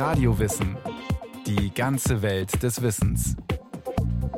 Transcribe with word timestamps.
Radiowissen. 0.00 0.78
Die 1.46 1.74
ganze 1.74 2.22
Welt 2.22 2.62
des 2.62 2.80
Wissens. 2.80 3.36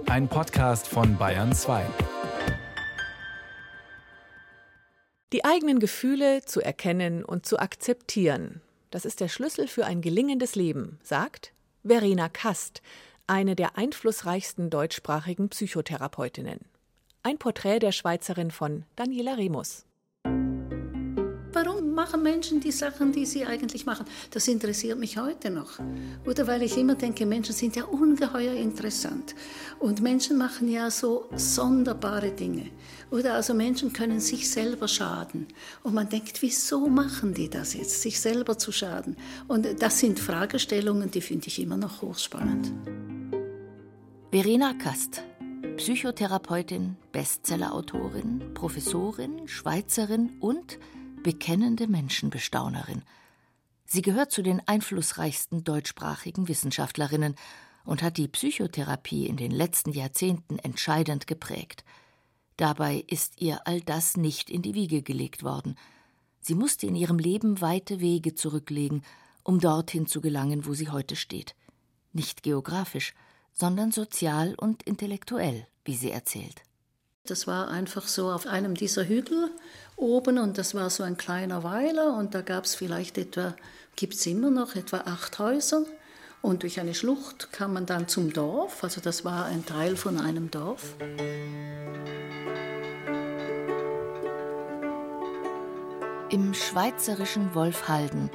Ein 0.06 0.26
Podcast 0.26 0.88
von 0.88 1.16
Bayern 1.16 1.54
2. 1.54 1.86
Die 5.32 5.44
eigenen 5.44 5.78
Gefühle 5.78 6.42
zu 6.44 6.60
erkennen 6.60 7.24
und 7.24 7.46
zu 7.46 7.60
akzeptieren, 7.60 8.60
das 8.90 9.04
ist 9.04 9.20
der 9.20 9.28
Schlüssel 9.28 9.68
für 9.68 9.86
ein 9.86 10.00
gelingendes 10.00 10.56
Leben, 10.56 10.98
sagt 11.04 11.52
Verena 11.84 12.28
Kast, 12.28 12.82
eine 13.28 13.54
der 13.54 13.78
einflussreichsten 13.78 14.68
deutschsprachigen 14.68 15.48
Psychotherapeutinnen. 15.48 16.58
Ein 17.22 17.38
Porträt 17.38 17.78
der 17.78 17.92
Schweizerin 17.92 18.50
von 18.50 18.84
Daniela 18.96 19.34
Remus. 19.34 19.86
Machen 21.92 22.22
Menschen 22.22 22.58
die 22.60 22.72
Sachen, 22.72 23.12
die 23.12 23.26
sie 23.26 23.44
eigentlich 23.44 23.84
machen? 23.84 24.06
Das 24.30 24.48
interessiert 24.48 24.98
mich 24.98 25.18
heute 25.18 25.50
noch. 25.50 25.78
Oder 26.24 26.46
weil 26.46 26.62
ich 26.62 26.78
immer 26.78 26.94
denke, 26.94 27.26
Menschen 27.26 27.54
sind 27.54 27.76
ja 27.76 27.84
ungeheuer 27.84 28.54
interessant. 28.54 29.34
Und 29.78 30.00
Menschen 30.00 30.38
machen 30.38 30.70
ja 30.70 30.90
so 30.90 31.26
sonderbare 31.36 32.30
Dinge. 32.30 32.70
Oder 33.10 33.34
also 33.34 33.52
Menschen 33.52 33.92
können 33.92 34.20
sich 34.20 34.50
selber 34.50 34.88
schaden. 34.88 35.48
Und 35.82 35.92
man 35.92 36.08
denkt, 36.08 36.40
wieso 36.40 36.88
machen 36.88 37.34
die 37.34 37.50
das 37.50 37.74
jetzt, 37.74 38.00
sich 38.00 38.18
selber 38.18 38.56
zu 38.56 38.72
schaden? 38.72 39.16
Und 39.46 39.82
das 39.82 39.98
sind 39.98 40.18
Fragestellungen, 40.18 41.10
die 41.10 41.20
finde 41.20 41.48
ich 41.48 41.60
immer 41.60 41.76
noch 41.76 42.00
hochspannend. 42.00 42.72
Verena 44.30 44.72
Kast, 44.72 45.22
Psychotherapeutin, 45.76 46.96
Bestsellerautorin, 47.12 48.54
Professorin, 48.54 49.46
Schweizerin 49.46 50.32
und 50.40 50.78
bekennende 51.22 51.86
Menschenbestaunerin. 51.86 53.02
Sie 53.84 54.02
gehört 54.02 54.32
zu 54.32 54.42
den 54.42 54.66
einflussreichsten 54.66 55.64
deutschsprachigen 55.64 56.48
Wissenschaftlerinnen 56.48 57.36
und 57.84 58.02
hat 58.02 58.16
die 58.16 58.28
Psychotherapie 58.28 59.26
in 59.26 59.36
den 59.36 59.50
letzten 59.50 59.92
Jahrzehnten 59.92 60.58
entscheidend 60.58 61.26
geprägt. 61.26 61.84
Dabei 62.56 63.04
ist 63.06 63.40
ihr 63.40 63.66
all 63.66 63.80
das 63.80 64.16
nicht 64.16 64.50
in 64.50 64.62
die 64.62 64.74
Wiege 64.74 65.02
gelegt 65.02 65.42
worden. 65.42 65.76
Sie 66.40 66.54
musste 66.54 66.86
in 66.86 66.96
ihrem 66.96 67.18
Leben 67.18 67.60
weite 67.60 68.00
Wege 68.00 68.34
zurücklegen, 68.34 69.02
um 69.42 69.58
dorthin 69.58 70.06
zu 70.06 70.20
gelangen, 70.20 70.66
wo 70.66 70.74
sie 70.74 70.90
heute 70.90 71.16
steht. 71.16 71.54
Nicht 72.12 72.42
geografisch, 72.42 73.14
sondern 73.52 73.92
sozial 73.92 74.54
und 74.54 74.82
intellektuell, 74.82 75.66
wie 75.84 75.96
sie 75.96 76.10
erzählt. 76.10 76.62
Das 77.24 77.46
war 77.46 77.68
einfach 77.68 78.08
so 78.08 78.32
auf 78.32 78.48
einem 78.48 78.74
dieser 78.74 79.04
Hügel 79.04 79.48
oben 79.94 80.38
und 80.38 80.58
das 80.58 80.74
war 80.74 80.90
so 80.90 81.04
ein 81.04 81.16
kleiner 81.16 81.62
Weiler 81.62 82.16
und 82.16 82.34
da 82.34 82.42
gab 82.42 82.64
es 82.64 82.74
vielleicht 82.74 83.16
etwa, 83.16 83.54
gibt 83.94 84.14
es 84.14 84.26
immer 84.26 84.50
noch, 84.50 84.74
etwa 84.74 85.02
acht 85.02 85.38
Häuser. 85.38 85.84
Und 86.40 86.64
durch 86.64 86.80
eine 86.80 86.94
Schlucht 86.94 87.52
kam 87.52 87.74
man 87.74 87.86
dann 87.86 88.08
zum 88.08 88.32
Dorf, 88.32 88.82
also 88.82 89.00
das 89.00 89.24
war 89.24 89.44
ein 89.44 89.64
Teil 89.64 89.94
von 89.96 90.18
einem 90.18 90.50
Dorf. 90.50 90.96
Im 96.28 96.54
schweizerischen 96.54 97.54
Wolfhalden, 97.54 98.30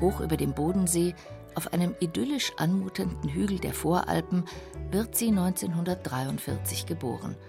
hoch 0.00 0.20
über 0.20 0.36
dem 0.36 0.54
Bodensee, 0.54 1.16
auf 1.56 1.72
einem 1.72 1.96
idyllisch 1.98 2.52
anmutenden 2.56 3.30
Hügel 3.30 3.58
der 3.58 3.74
Voralpen, 3.74 4.44
wird 4.92 5.16
sie 5.16 5.30
1943 5.30 6.86
geboren– 6.86 7.34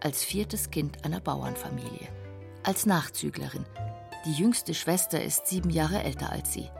als 0.00 0.24
viertes 0.24 0.70
Kind 0.70 1.04
einer 1.04 1.20
Bauernfamilie, 1.20 2.08
als 2.62 2.86
Nachzüglerin. 2.86 3.64
Die 4.24 4.32
jüngste 4.32 4.74
Schwester 4.74 5.22
ist 5.22 5.46
sieben 5.46 5.70
Jahre 5.70 6.02
älter 6.02 6.30
als 6.30 6.52
sie. 6.52 6.70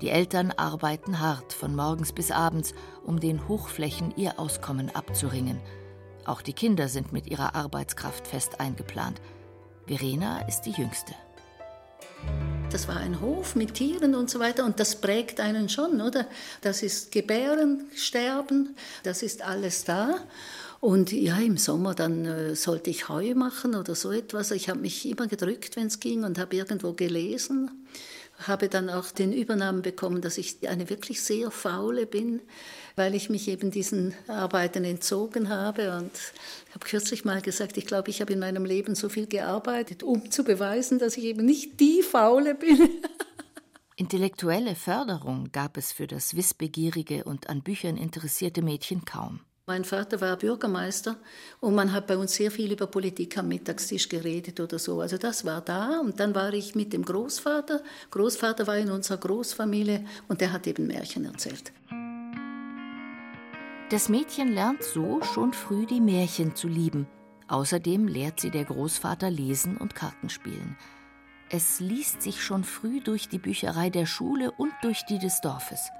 Die 0.00 0.10
Eltern 0.10 0.52
arbeiten 0.52 1.18
hart 1.18 1.52
von 1.52 1.74
morgens 1.74 2.12
bis 2.12 2.30
abends, 2.30 2.72
um 3.04 3.18
den 3.18 3.48
Hochflächen 3.48 4.14
ihr 4.16 4.38
Auskommen 4.38 4.94
abzuringen. 4.94 5.60
Auch 6.24 6.42
die 6.42 6.52
Kinder 6.52 6.88
sind 6.88 7.12
mit 7.12 7.26
ihrer 7.26 7.54
Arbeitskraft 7.54 8.26
fest 8.26 8.60
eingeplant. 8.60 9.20
Verena 9.86 10.46
ist 10.46 10.62
die 10.62 10.72
jüngste. 10.72 11.14
Das 12.70 12.86
war 12.86 12.98
ein 12.98 13.22
Hof 13.22 13.56
mit 13.56 13.74
Tieren 13.74 14.14
und 14.14 14.28
so 14.28 14.40
weiter 14.40 14.66
und 14.66 14.78
das 14.78 14.96
prägt 14.96 15.40
einen 15.40 15.70
schon, 15.70 16.02
oder? 16.02 16.26
Das 16.60 16.82
ist 16.82 17.10
Gebären, 17.12 17.86
Sterben, 17.94 18.76
das 19.04 19.22
ist 19.22 19.40
alles 19.40 19.84
da. 19.84 20.16
Und 20.78 21.10
ja, 21.10 21.38
im 21.38 21.56
Sommer 21.56 21.94
dann 21.94 22.26
äh, 22.26 22.54
sollte 22.54 22.90
ich 22.90 23.08
Heu 23.08 23.34
machen 23.34 23.74
oder 23.74 23.94
so 23.94 24.12
etwas. 24.12 24.50
Ich 24.50 24.68
habe 24.68 24.80
mich 24.80 25.08
immer 25.08 25.26
gedrückt, 25.26 25.76
wenn 25.76 25.86
es 25.86 25.98
ging 25.98 26.24
und 26.24 26.38
habe 26.38 26.56
irgendwo 26.56 26.92
gelesen. 26.92 27.70
Habe 28.46 28.68
dann 28.68 28.88
auch 28.88 29.10
den 29.10 29.32
Übernamen 29.32 29.82
bekommen, 29.82 30.20
dass 30.20 30.38
ich 30.38 30.68
eine 30.68 30.88
wirklich 30.90 31.22
sehr 31.22 31.50
faule 31.50 32.06
bin, 32.06 32.40
weil 32.96 33.14
ich 33.14 33.30
mich 33.30 33.48
eben 33.48 33.70
diesen 33.70 34.14
Arbeiten 34.28 34.84
entzogen 34.84 35.48
habe. 35.48 35.96
Und 35.96 36.12
ich 36.68 36.74
habe 36.74 36.86
kürzlich 36.86 37.24
mal 37.24 37.42
gesagt, 37.42 37.76
ich 37.76 37.86
glaube, 37.86 38.10
ich 38.10 38.20
habe 38.20 38.32
in 38.32 38.38
meinem 38.38 38.64
Leben 38.64 38.94
so 38.94 39.08
viel 39.08 39.26
gearbeitet, 39.26 40.02
um 40.02 40.30
zu 40.30 40.44
beweisen, 40.44 40.98
dass 40.98 41.16
ich 41.16 41.24
eben 41.24 41.44
nicht 41.44 41.80
die 41.80 42.02
Faule 42.02 42.54
bin. 42.54 42.88
Intellektuelle 43.96 44.76
Förderung 44.76 45.50
gab 45.50 45.76
es 45.76 45.90
für 45.90 46.06
das 46.06 46.36
wissbegierige 46.36 47.24
und 47.24 47.48
an 47.48 47.62
Büchern 47.62 47.96
interessierte 47.96 48.62
Mädchen 48.62 49.04
kaum. 49.04 49.40
Mein 49.68 49.84
Vater 49.84 50.18
war 50.22 50.34
Bürgermeister 50.38 51.16
und 51.60 51.74
man 51.74 51.92
hat 51.92 52.06
bei 52.06 52.16
uns 52.16 52.34
sehr 52.34 52.50
viel 52.50 52.72
über 52.72 52.86
Politik 52.86 53.36
am 53.36 53.48
Mittagstisch 53.48 54.08
geredet 54.08 54.60
oder 54.60 54.78
so. 54.78 55.02
Also 55.02 55.18
das 55.18 55.44
war 55.44 55.60
da 55.60 56.00
und 56.00 56.18
dann 56.20 56.34
war 56.34 56.54
ich 56.54 56.74
mit 56.74 56.94
dem 56.94 57.04
Großvater. 57.04 57.82
Großvater 58.10 58.66
war 58.66 58.78
in 58.78 58.90
unserer 58.90 59.18
Großfamilie 59.18 60.06
und 60.26 60.40
der 60.40 60.52
hat 60.52 60.66
eben 60.66 60.86
Märchen 60.86 61.26
erzählt. 61.26 61.70
Das 63.90 64.08
Mädchen 64.08 64.54
lernt 64.54 64.82
so 64.82 65.20
schon 65.20 65.52
früh 65.52 65.84
die 65.84 66.00
Märchen 66.00 66.56
zu 66.56 66.66
lieben. 66.66 67.06
Außerdem 67.48 68.08
lehrt 68.08 68.40
sie 68.40 68.50
der 68.50 68.64
Großvater 68.64 69.30
lesen 69.30 69.76
und 69.76 69.94
Kartenspielen. 69.94 70.78
Es 71.50 71.78
liest 71.78 72.22
sich 72.22 72.42
schon 72.42 72.64
früh 72.64 73.02
durch 73.02 73.28
die 73.28 73.38
Bücherei 73.38 73.90
der 73.90 74.06
Schule 74.06 74.50
und 74.50 74.72
durch 74.80 75.04
die 75.04 75.18
des 75.18 75.42
Dorfes. 75.42 75.90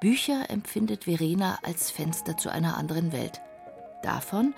Bücher 0.00 0.50
empfindet 0.50 1.04
Verena 1.04 1.58
als 1.62 1.90
Fenster 1.90 2.36
zu 2.36 2.50
einer 2.50 2.76
anderen 2.76 3.12
Welt. 3.12 3.40
Davon 4.02 4.54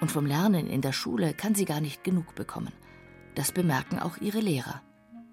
und 0.00 0.10
vom 0.10 0.26
Lernen 0.26 0.68
in 0.68 0.80
der 0.80 0.92
Schule 0.92 1.34
kann 1.34 1.54
sie 1.54 1.64
gar 1.64 1.80
nicht 1.80 2.04
genug 2.04 2.34
bekommen. 2.34 2.72
Das 3.34 3.52
bemerken 3.52 3.98
auch 3.98 4.18
ihre 4.18 4.40
Lehrer. 4.40 4.82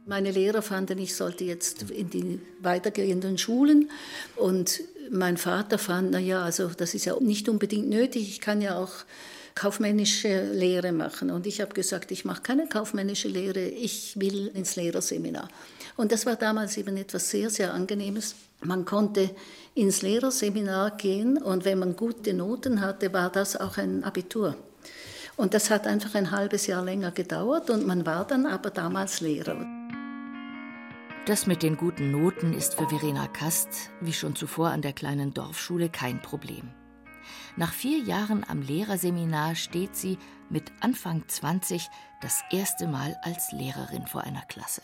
Meine 0.06 0.30
Lehrer 0.30 0.62
fanden, 0.62 1.00
ich 1.00 1.16
sollte 1.16 1.44
jetzt 1.44 1.90
in 1.90 2.12
die 2.12 2.40
weitergehenden 2.62 3.40
Schulen 3.40 3.90
und 4.36 4.82
mein 5.10 5.38
Vater 5.38 5.80
fand, 5.80 6.12
na 6.12 6.20
ja, 6.20 6.44
also 6.44 6.68
das 6.70 6.94
ist 6.94 7.06
ja 7.06 7.20
nicht 7.20 7.50
unbedingt 7.50 7.90
nötig, 7.90 8.30
ich 8.30 8.42
kann 8.42 8.62
ja 8.62 8.78
auch 8.78 8.92
kaufmännische 9.56 10.52
Lehre 10.52 10.92
machen. 10.92 11.32
Und 11.32 11.48
ich 11.48 11.62
habe 11.62 11.74
gesagt, 11.74 12.12
ich 12.12 12.26
mache 12.26 12.42
keine 12.42 12.68
kaufmännische 12.68 13.30
Lehre, 13.30 13.62
ich 13.62 14.20
will 14.20 14.52
ins 14.54 14.76
Lehrerseminar. 14.76 15.48
Und 15.96 16.12
das 16.12 16.26
war 16.26 16.36
damals 16.36 16.78
eben 16.78 16.98
etwas 16.98 17.30
sehr, 17.30 17.50
sehr 17.50 17.74
Angenehmes. 17.74 18.36
Man 18.62 18.84
konnte 18.84 19.30
ins 19.74 20.02
Lehrerseminar 20.02 20.98
gehen 20.98 21.38
und 21.38 21.64
wenn 21.64 21.80
man 21.80 21.96
gute 21.96 22.34
Noten 22.34 22.82
hatte, 22.82 23.14
war 23.14 23.32
das 23.32 23.56
auch 23.56 23.78
ein 23.78 24.04
Abitur. 24.04 24.56
Und 25.38 25.54
das 25.54 25.70
hat 25.70 25.88
einfach 25.88 26.16
ein 26.16 26.32
halbes 26.32 26.68
Jahr 26.68 26.84
länger 26.84 27.12
gedauert 27.12 27.70
und 27.70 27.88
man 27.88 28.06
war 28.06 28.26
dann 28.28 28.46
aber 28.46 28.70
damals 28.70 29.22
Lehrer. 29.22 29.66
Das 31.26 31.48
mit 31.48 31.64
den 31.64 31.76
guten 31.76 32.12
Noten 32.12 32.54
ist 32.54 32.76
für 32.76 32.88
Verena 32.88 33.28
Kast, 33.28 33.70
wie 34.00 34.14
schon 34.14 34.36
zuvor 34.36 34.70
an 34.70 34.82
der 34.82 34.94
kleinen 34.94 35.34
Dorfschule, 35.34 35.90
kein 35.90 36.22
Problem. 36.22 36.70
Nach 37.56 37.74
vier 37.74 38.00
Jahren 38.00 38.46
am 38.48 38.62
Lehrerseminar 38.62 39.56
steht 39.56 39.96
sie 39.96 40.18
mit 40.50 40.72
Anfang 40.80 41.24
20 41.28 41.88
das 42.22 42.42
erste 42.52 42.88
Mal 42.88 43.18
als 43.22 43.52
Lehrerin 43.52 44.08
vor 44.08 44.22
einer 44.22 44.44
Klasse. 44.44 44.82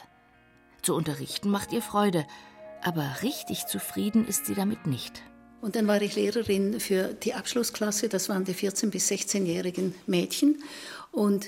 Zu 0.81 0.95
unterrichten 0.95 1.49
macht 1.49 1.71
ihr 1.73 1.81
Freude, 1.81 2.25
aber 2.81 3.17
richtig 3.21 3.67
zufrieden 3.67 4.27
ist 4.27 4.45
sie 4.45 4.55
damit 4.55 4.87
nicht. 4.87 5.21
Und 5.61 5.75
dann 5.75 5.87
war 5.87 6.01
ich 6.01 6.15
Lehrerin 6.15 6.79
für 6.79 7.13
die 7.13 7.35
Abschlussklasse, 7.35 8.09
das 8.09 8.29
waren 8.29 8.45
die 8.45 8.55
14- 8.55 8.89
bis 8.89 9.09
16-jährigen 9.11 9.93
Mädchen. 10.07 10.63
Und 11.11 11.47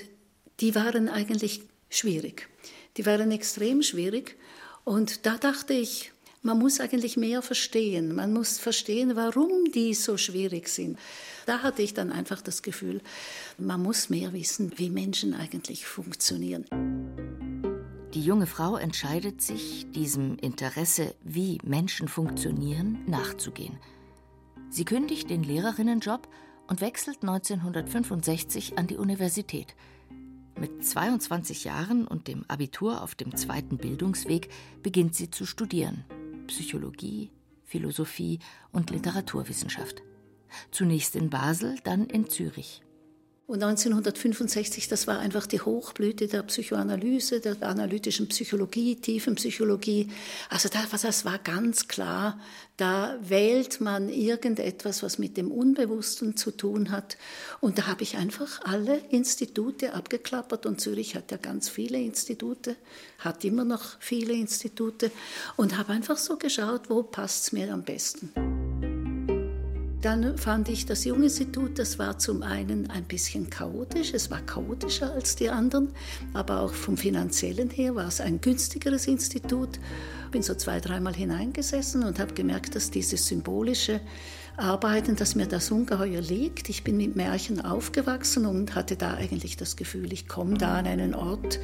die 0.60 0.76
waren 0.76 1.08
eigentlich 1.08 1.62
schwierig. 1.90 2.48
Die 2.96 3.06
waren 3.06 3.32
extrem 3.32 3.82
schwierig. 3.82 4.36
Und 4.84 5.26
da 5.26 5.36
dachte 5.36 5.74
ich, 5.74 6.12
man 6.44 6.58
muss 6.58 6.78
eigentlich 6.78 7.16
mehr 7.16 7.40
verstehen. 7.40 8.14
Man 8.14 8.32
muss 8.32 8.58
verstehen, 8.58 9.16
warum 9.16 9.72
die 9.72 9.94
so 9.94 10.18
schwierig 10.18 10.68
sind. 10.68 10.98
Da 11.46 11.62
hatte 11.62 11.82
ich 11.82 11.94
dann 11.94 12.12
einfach 12.12 12.42
das 12.42 12.62
Gefühl, 12.62 13.00
man 13.58 13.82
muss 13.82 14.10
mehr 14.10 14.32
wissen, 14.34 14.72
wie 14.76 14.90
Menschen 14.90 15.34
eigentlich 15.34 15.86
funktionieren. 15.86 16.66
Die 18.12 18.22
junge 18.22 18.46
Frau 18.46 18.76
entscheidet 18.76 19.40
sich, 19.40 19.86
diesem 19.92 20.36
Interesse, 20.36 21.14
wie 21.24 21.58
Menschen 21.64 22.08
funktionieren, 22.08 22.98
nachzugehen. 23.06 23.78
Sie 24.68 24.84
kündigt 24.84 25.30
den 25.30 25.42
Lehrerinnenjob 25.42 26.28
und 26.68 26.82
wechselt 26.82 27.22
1965 27.22 28.76
an 28.78 28.86
die 28.86 28.96
Universität. 28.96 29.74
Mit 30.60 30.84
22 30.84 31.64
Jahren 31.64 32.06
und 32.06 32.28
dem 32.28 32.44
Abitur 32.48 33.02
auf 33.02 33.14
dem 33.14 33.34
zweiten 33.34 33.78
Bildungsweg 33.78 34.50
beginnt 34.82 35.14
sie 35.14 35.30
zu 35.30 35.46
studieren. 35.46 36.04
Psychologie, 36.46 37.30
Philosophie 37.64 38.38
und 38.72 38.90
Literaturwissenschaft. 38.90 40.02
Zunächst 40.70 41.16
in 41.16 41.30
Basel, 41.30 41.78
dann 41.82 42.06
in 42.06 42.28
Zürich. 42.28 42.83
Und 43.46 43.62
1965, 43.62 44.88
das 44.88 45.06
war 45.06 45.18
einfach 45.18 45.46
die 45.46 45.60
Hochblüte 45.60 46.28
der 46.28 46.42
Psychoanalyse, 46.44 47.40
der 47.40 47.62
analytischen 47.62 48.26
Psychologie, 48.28 48.96
Tiefenpsychologie. 48.96 50.08
Also 50.48 50.70
das, 50.70 51.02
das 51.02 51.26
war 51.26 51.38
ganz 51.38 51.86
klar, 51.86 52.40
da 52.78 53.18
wählt 53.20 53.82
man 53.82 54.08
irgendetwas, 54.08 55.02
was 55.02 55.18
mit 55.18 55.36
dem 55.36 55.50
Unbewussten 55.50 56.38
zu 56.38 56.52
tun 56.52 56.90
hat. 56.90 57.18
Und 57.60 57.76
da 57.76 57.86
habe 57.86 58.02
ich 58.02 58.16
einfach 58.16 58.62
alle 58.64 58.96
Institute 59.10 59.92
abgeklappert. 59.92 60.64
Und 60.64 60.80
Zürich 60.80 61.14
hat 61.14 61.30
ja 61.30 61.36
ganz 61.36 61.68
viele 61.68 62.00
Institute, 62.00 62.76
hat 63.18 63.44
immer 63.44 63.66
noch 63.66 64.00
viele 64.00 64.32
Institute. 64.32 65.10
Und 65.56 65.76
habe 65.76 65.92
einfach 65.92 66.16
so 66.16 66.38
geschaut, 66.38 66.88
wo 66.88 67.02
passt 67.02 67.44
es 67.44 67.52
mir 67.52 67.70
am 67.70 67.82
besten. 67.82 68.53
Dann 70.04 70.36
fand 70.36 70.68
ich 70.68 70.84
das 70.84 71.06
Junginstitut, 71.06 71.78
das 71.78 71.98
war 71.98 72.18
zum 72.18 72.42
einen 72.42 72.90
ein 72.90 73.04
bisschen 73.04 73.48
chaotisch, 73.48 74.12
es 74.12 74.30
war 74.30 74.42
chaotischer 74.42 75.14
als 75.14 75.34
die 75.34 75.48
anderen, 75.48 75.94
aber 76.34 76.60
auch 76.60 76.74
vom 76.74 76.98
finanziellen 76.98 77.70
her 77.70 77.94
war 77.94 78.08
es 78.08 78.20
ein 78.20 78.38
günstigeres 78.38 79.06
Institut. 79.06 79.80
Bin 80.30 80.42
so 80.42 80.54
zwei, 80.56 80.78
dreimal 80.80 81.14
hineingesessen 81.14 82.02
und 82.02 82.18
habe 82.18 82.34
gemerkt, 82.34 82.74
dass 82.74 82.90
dieses 82.90 83.26
symbolische 83.26 84.02
Arbeiten, 84.58 85.16
dass 85.16 85.36
mir 85.36 85.46
das 85.46 85.70
ungeheuer 85.70 86.20
liegt. 86.20 86.68
Ich 86.68 86.84
bin 86.84 86.98
mit 86.98 87.16
Märchen 87.16 87.64
aufgewachsen 87.64 88.44
und 88.44 88.74
hatte 88.74 88.96
da 88.96 89.14
eigentlich 89.14 89.56
das 89.56 89.74
Gefühl, 89.74 90.12
ich 90.12 90.28
komme 90.28 90.58
da 90.58 90.74
an 90.74 90.86
einen 90.86 91.14
Ort, 91.14 91.60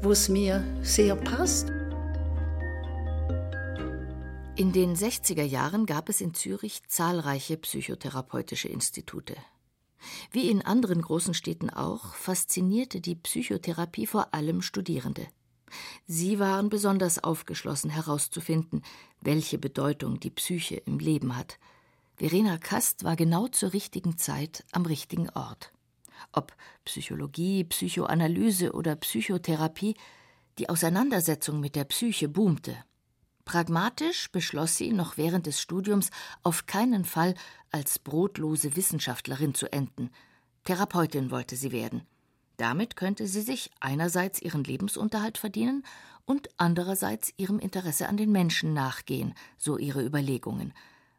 wo 0.00 0.12
es 0.12 0.28
mir 0.28 0.62
sehr 0.82 1.16
passt. 1.16 1.72
In 4.56 4.70
den 4.70 4.94
60er 4.94 5.42
Jahren 5.42 5.84
gab 5.84 6.08
es 6.08 6.20
in 6.20 6.32
Zürich 6.32 6.84
zahlreiche 6.86 7.56
psychotherapeutische 7.56 8.68
Institute. 8.68 9.34
Wie 10.30 10.48
in 10.48 10.62
anderen 10.62 11.02
großen 11.02 11.34
Städten 11.34 11.70
auch, 11.70 12.14
faszinierte 12.14 13.00
die 13.00 13.16
Psychotherapie 13.16 14.06
vor 14.06 14.32
allem 14.32 14.62
Studierende. 14.62 15.26
Sie 16.06 16.38
waren 16.38 16.68
besonders 16.68 17.22
aufgeschlossen 17.24 17.90
herauszufinden, 17.90 18.82
welche 19.20 19.58
Bedeutung 19.58 20.20
die 20.20 20.30
Psyche 20.30 20.76
im 20.76 21.00
Leben 21.00 21.36
hat. 21.36 21.58
Verena 22.14 22.56
Kast 22.56 23.02
war 23.02 23.16
genau 23.16 23.48
zur 23.48 23.72
richtigen 23.72 24.18
Zeit 24.18 24.62
am 24.70 24.86
richtigen 24.86 25.30
Ort. 25.30 25.72
Ob 26.32 26.54
Psychologie, 26.84 27.64
Psychoanalyse 27.64 28.70
oder 28.70 28.94
Psychotherapie, 28.94 29.96
die 30.58 30.68
Auseinandersetzung 30.68 31.58
mit 31.58 31.74
der 31.74 31.84
Psyche 31.84 32.28
boomte. 32.28 32.76
Pragmatisch 33.44 34.30
beschloss 34.30 34.76
sie, 34.76 34.92
noch 34.92 35.16
während 35.16 35.46
des 35.46 35.60
Studiums 35.60 36.10
auf 36.42 36.66
keinen 36.66 37.04
Fall 37.04 37.34
als 37.70 37.98
brotlose 37.98 38.76
Wissenschaftlerin 38.76 39.54
zu 39.54 39.70
enden. 39.72 40.10
Therapeutin 40.64 41.30
wollte 41.30 41.56
sie 41.56 41.72
werden. 41.72 42.02
Damit 42.56 42.96
könnte 42.96 43.26
sie 43.26 43.42
sich 43.42 43.70
einerseits 43.80 44.40
ihren 44.40 44.64
Lebensunterhalt 44.64 45.38
verdienen 45.38 45.84
und 46.24 46.48
andererseits 46.56 47.34
ihrem 47.36 47.58
Interesse 47.58 48.08
an 48.08 48.16
den 48.16 48.32
Menschen 48.32 48.72
nachgehen, 48.72 49.34
so 49.58 49.76
ihre 49.76 50.04
Überlegungen. 50.04 50.72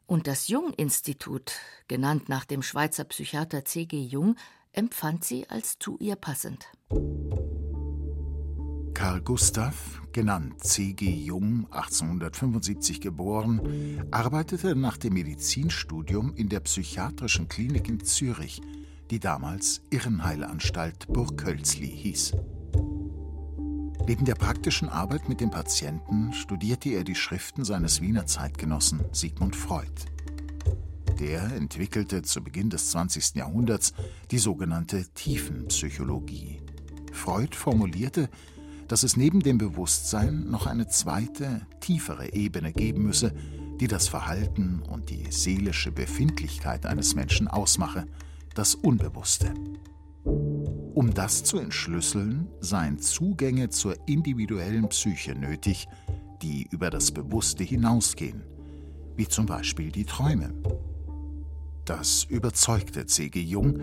Und 0.06 0.26
das 0.26 0.48
Jung-Institut, 0.48 1.52
genannt 1.88 2.28
nach 2.28 2.44
dem 2.44 2.62
Schweizer 2.62 3.04
Psychiater 3.04 3.64
C.G. 3.64 4.00
Jung, 4.02 4.36
empfand 4.72 5.24
sie 5.24 5.48
als 5.48 5.78
zu 5.78 5.96
ihr 5.98 6.16
passend. 6.16 6.66
Karl 8.96 9.20
Gustav, 9.20 10.00
genannt 10.12 10.64
C.G. 10.64 11.06
Jung, 11.06 11.66
1875 11.70 13.02
geboren, 13.02 14.08
arbeitete 14.10 14.74
nach 14.74 14.96
dem 14.96 15.12
Medizinstudium 15.12 16.32
in 16.34 16.48
der 16.48 16.60
psychiatrischen 16.60 17.46
Klinik 17.46 17.90
in 17.90 18.02
Zürich, 18.02 18.62
die 19.10 19.20
damals 19.20 19.82
Irrenheilanstalt 19.90 21.08
Burghölzli 21.08 21.88
hieß. 21.88 22.36
Neben 24.08 24.24
der 24.24 24.34
praktischen 24.34 24.88
Arbeit 24.88 25.28
mit 25.28 25.42
den 25.42 25.50
Patienten 25.50 26.32
studierte 26.32 26.88
er 26.88 27.04
die 27.04 27.14
Schriften 27.14 27.66
seines 27.66 28.00
Wiener 28.00 28.24
Zeitgenossen 28.24 29.04
Sigmund 29.12 29.54
Freud. 29.54 30.06
Der 31.20 31.42
entwickelte 31.54 32.22
zu 32.22 32.42
Beginn 32.42 32.70
des 32.70 32.92
20. 32.92 33.34
Jahrhunderts 33.34 33.92
die 34.30 34.38
sogenannte 34.38 35.04
Tiefenpsychologie. 35.12 36.62
Freud 37.12 37.54
formulierte, 37.54 38.30
dass 38.88 39.02
es 39.02 39.16
neben 39.16 39.40
dem 39.40 39.58
Bewusstsein 39.58 40.50
noch 40.50 40.66
eine 40.66 40.86
zweite, 40.88 41.66
tiefere 41.80 42.32
Ebene 42.32 42.72
geben 42.72 43.04
müsse, 43.04 43.32
die 43.80 43.88
das 43.88 44.08
Verhalten 44.08 44.82
und 44.82 45.10
die 45.10 45.30
seelische 45.30 45.92
Befindlichkeit 45.92 46.86
eines 46.86 47.14
Menschen 47.14 47.48
ausmache, 47.48 48.06
das 48.54 48.74
Unbewusste. 48.74 49.52
Um 50.24 51.12
das 51.12 51.44
zu 51.44 51.58
entschlüsseln, 51.58 52.48
seien 52.60 52.98
Zugänge 52.98 53.68
zur 53.68 53.96
individuellen 54.08 54.88
Psyche 54.88 55.34
nötig, 55.34 55.86
die 56.42 56.66
über 56.70 56.90
das 56.90 57.12
Bewusste 57.12 57.64
hinausgehen, 57.64 58.42
wie 59.14 59.28
zum 59.28 59.46
Beispiel 59.46 59.92
die 59.92 60.04
Träume. 60.04 60.54
Das 61.86 62.24
überzeugte 62.24 63.06
C.G. 63.06 63.40
Jung, 63.40 63.78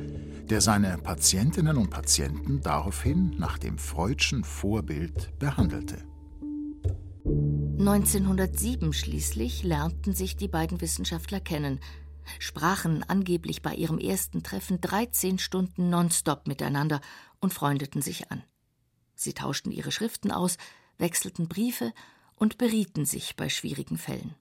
der 0.49 0.59
seine 0.59 0.97
Patientinnen 0.97 1.77
und 1.77 1.89
Patienten 1.89 2.61
daraufhin 2.61 3.33
nach 3.37 3.57
dem 3.57 3.77
Freudschen 3.77 4.43
Vorbild 4.43 5.39
behandelte. 5.39 6.03
1907 7.79 8.91
schließlich 8.91 9.63
lernten 9.63 10.13
sich 10.13 10.35
die 10.35 10.49
beiden 10.49 10.81
Wissenschaftler 10.81 11.39
kennen, 11.39 11.79
sprachen 12.39 13.05
angeblich 13.07 13.61
bei 13.61 13.73
ihrem 13.73 13.99
ersten 13.99 14.43
Treffen 14.43 14.81
13 14.81 15.39
Stunden 15.39 15.89
nonstop 15.89 16.45
miteinander 16.45 16.99
und 17.39 17.53
freundeten 17.53 18.01
sich 18.01 18.29
an. 18.29 18.43
Sie 19.15 19.31
tauschten 19.31 19.71
ihre 19.71 19.93
Schriften 19.93 20.31
aus, 20.31 20.57
wechselten 20.97 21.47
Briefe 21.47 21.93
und 22.35 22.57
berieten 22.57 23.05
sich 23.05 23.37
bei 23.37 23.47
schwierigen 23.47 23.97
Fällen. 23.97 24.35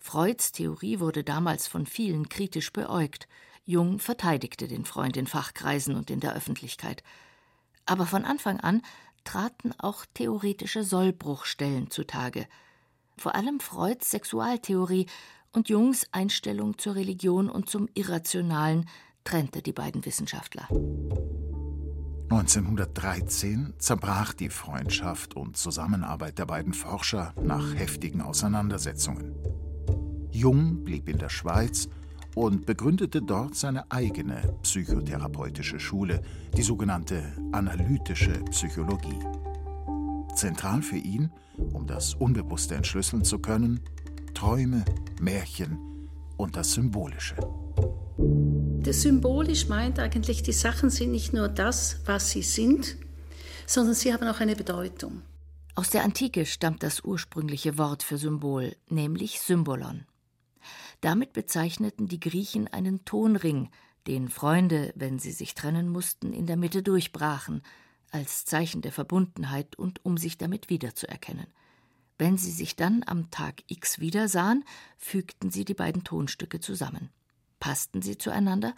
Freuds 0.00 0.52
Theorie 0.52 1.00
wurde 1.00 1.24
damals 1.24 1.66
von 1.66 1.86
vielen 1.86 2.28
kritisch 2.28 2.72
beäugt. 2.72 3.28
Jung 3.64 3.98
verteidigte 3.98 4.68
den 4.68 4.84
Freund 4.84 5.16
in 5.16 5.26
Fachkreisen 5.26 5.94
und 5.94 6.10
in 6.10 6.20
der 6.20 6.34
Öffentlichkeit. 6.34 7.02
Aber 7.86 8.06
von 8.06 8.24
Anfang 8.24 8.60
an 8.60 8.82
traten 9.24 9.72
auch 9.78 10.04
theoretische 10.14 10.84
Sollbruchstellen 10.84 11.90
zutage. 11.90 12.46
Vor 13.16 13.34
allem 13.34 13.60
Freuds 13.60 14.10
Sexualtheorie 14.10 15.06
und 15.52 15.68
Jungs 15.68 16.06
Einstellung 16.12 16.78
zur 16.78 16.96
Religion 16.96 17.48
und 17.48 17.68
zum 17.68 17.88
Irrationalen 17.94 18.88
trennte 19.24 19.62
die 19.62 19.72
beiden 19.72 20.04
Wissenschaftler. 20.04 20.68
1913 22.32 23.74
zerbrach 23.76 24.32
die 24.32 24.48
Freundschaft 24.48 25.36
und 25.36 25.58
Zusammenarbeit 25.58 26.38
der 26.38 26.46
beiden 26.46 26.72
Forscher 26.72 27.34
nach 27.42 27.74
heftigen 27.74 28.22
Auseinandersetzungen. 28.22 29.34
Jung 30.30 30.82
blieb 30.82 31.10
in 31.10 31.18
der 31.18 31.28
Schweiz 31.28 31.90
und 32.34 32.64
begründete 32.64 33.20
dort 33.20 33.54
seine 33.54 33.90
eigene 33.90 34.56
psychotherapeutische 34.62 35.78
Schule, 35.78 36.22
die 36.56 36.62
sogenannte 36.62 37.22
analytische 37.52 38.32
Psychologie. 38.50 39.18
Zentral 40.34 40.80
für 40.80 40.96
ihn, 40.96 41.30
um 41.74 41.86
das 41.86 42.14
Unbewusste 42.14 42.76
entschlüsseln 42.76 43.24
zu 43.24 43.40
können, 43.40 43.80
Träume, 44.32 44.86
Märchen 45.20 46.08
und 46.38 46.56
das 46.56 46.72
Symbolische. 46.72 47.36
Das 48.84 49.02
Symbolisch 49.02 49.68
meint 49.68 50.00
eigentlich, 50.00 50.42
die 50.42 50.52
Sachen 50.52 50.90
sind 50.90 51.12
nicht 51.12 51.32
nur 51.32 51.48
das, 51.48 52.00
was 52.04 52.30
sie 52.30 52.42
sind, 52.42 52.96
sondern 53.64 53.94
sie 53.94 54.12
haben 54.12 54.26
auch 54.26 54.40
eine 54.40 54.56
Bedeutung. 54.56 55.22
Aus 55.76 55.90
der 55.90 56.02
Antike 56.02 56.46
stammt 56.46 56.82
das 56.82 57.04
ursprüngliche 57.04 57.78
Wort 57.78 58.02
für 58.02 58.18
Symbol, 58.18 58.74
nämlich 58.88 59.40
Symbolon. 59.40 60.04
Damit 61.00 61.32
bezeichneten 61.32 62.08
die 62.08 62.18
Griechen 62.18 62.66
einen 62.66 63.04
Tonring, 63.04 63.70
den 64.08 64.28
Freunde, 64.28 64.92
wenn 64.96 65.20
sie 65.20 65.32
sich 65.32 65.54
trennen 65.54 65.88
mussten, 65.88 66.32
in 66.32 66.46
der 66.46 66.56
Mitte 66.56 66.82
durchbrachen, 66.82 67.62
als 68.10 68.44
Zeichen 68.44 68.82
der 68.82 68.92
Verbundenheit 68.92 69.76
und 69.76 70.04
um 70.04 70.16
sich 70.16 70.38
damit 70.38 70.70
wiederzuerkennen. 70.70 71.46
Wenn 72.18 72.36
sie 72.36 72.50
sich 72.50 72.74
dann 72.74 73.04
am 73.06 73.30
Tag 73.30 73.62
X 73.68 74.00
wiedersahen, 74.00 74.64
fügten 74.98 75.52
sie 75.52 75.64
die 75.64 75.74
beiden 75.74 76.02
Tonstücke 76.02 76.58
zusammen. 76.58 77.10
Passten 77.62 78.02
sie 78.02 78.18
zueinander, 78.18 78.74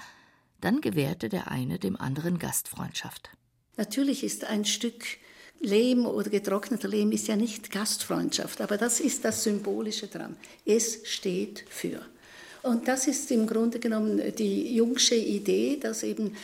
dann 0.60 0.82
gewährte 0.82 1.30
der 1.30 1.50
eine 1.50 1.78
dem 1.78 1.96
anderen 1.96 2.38
Gastfreundschaft. 2.38 3.30
Natürlich 3.78 4.22
ist 4.22 4.44
ein 4.44 4.66
Stück 4.66 5.04
Lehm 5.58 6.04
oder 6.04 6.28
getrockneter 6.28 6.86
Lehm 6.86 7.10
ist 7.10 7.26
ja 7.26 7.36
nicht 7.36 7.70
Gastfreundschaft, 7.70 8.60
aber 8.60 8.76
das 8.76 9.00
ist 9.00 9.24
das 9.24 9.42
Symbolische 9.42 10.08
dran. 10.08 10.36
Es 10.66 11.00
steht 11.04 11.64
für. 11.70 12.02
Und 12.62 12.86
das 12.86 13.06
ist 13.06 13.30
im 13.30 13.46
Grunde 13.46 13.78
genommen 13.78 14.20
die 14.36 14.76
jungsche 14.76 15.14
Idee, 15.14 15.78
dass 15.80 16.02
eben 16.02 16.36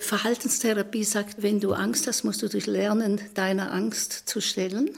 Verhaltenstherapie 0.00 1.04
sagt, 1.04 1.44
wenn 1.44 1.60
du 1.60 1.74
Angst 1.74 2.08
hast, 2.08 2.24
musst 2.24 2.42
du 2.42 2.48
dich 2.48 2.66
lernen, 2.66 3.20
deiner 3.34 3.72
Angst 3.72 4.12
zu 4.28 4.40
stellen. 4.40 4.90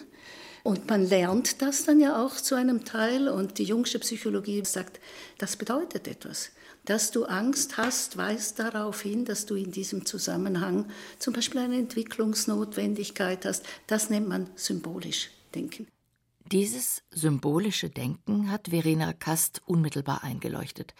Und 0.62 0.88
man 0.88 1.06
lernt 1.06 1.60
das 1.60 1.84
dann 1.84 2.00
ja 2.00 2.24
auch 2.24 2.36
zu 2.36 2.54
einem 2.54 2.86
Teil. 2.86 3.28
Und 3.28 3.58
die 3.58 3.64
jüngste 3.64 3.98
Psychologie 3.98 4.64
sagt, 4.64 4.98
das 5.36 5.56
bedeutet 5.56 6.08
etwas. 6.08 6.52
Dass 6.86 7.10
du 7.10 7.24
Angst 7.24 7.78
hast, 7.78 8.16
weist 8.16 8.60
darauf 8.60 9.02
hin, 9.02 9.24
dass 9.24 9.44
du 9.44 9.56
in 9.56 9.72
diesem 9.72 10.06
Zusammenhang 10.06 10.86
zum 11.18 11.34
Beispiel 11.34 11.60
eine 11.60 11.78
Entwicklungsnotwendigkeit 11.78 13.44
hast. 13.44 13.66
Das 13.88 14.08
nennt 14.08 14.28
man 14.28 14.48
symbolisch 14.54 15.30
Denken. 15.52 15.88
Dieses 16.52 17.02
symbolische 17.10 17.90
Denken 17.90 18.52
hat 18.52 18.68
Verena 18.68 19.12
Kast 19.12 19.62
unmittelbar 19.66 20.22
eingeleuchtet. 20.22 20.94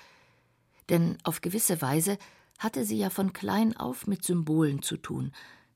Denn 0.88 1.18
auf 1.22 1.40
gewisse 1.40 1.80
Weise 1.80 2.18
hatte 2.58 2.84
sie 2.84 2.98
ja 2.98 3.08
von 3.08 3.32
klein 3.32 3.76
auf 3.76 4.08
mit 4.08 4.24
Symbolen 4.24 4.82
zu 4.82 4.96
tun, 4.96 5.30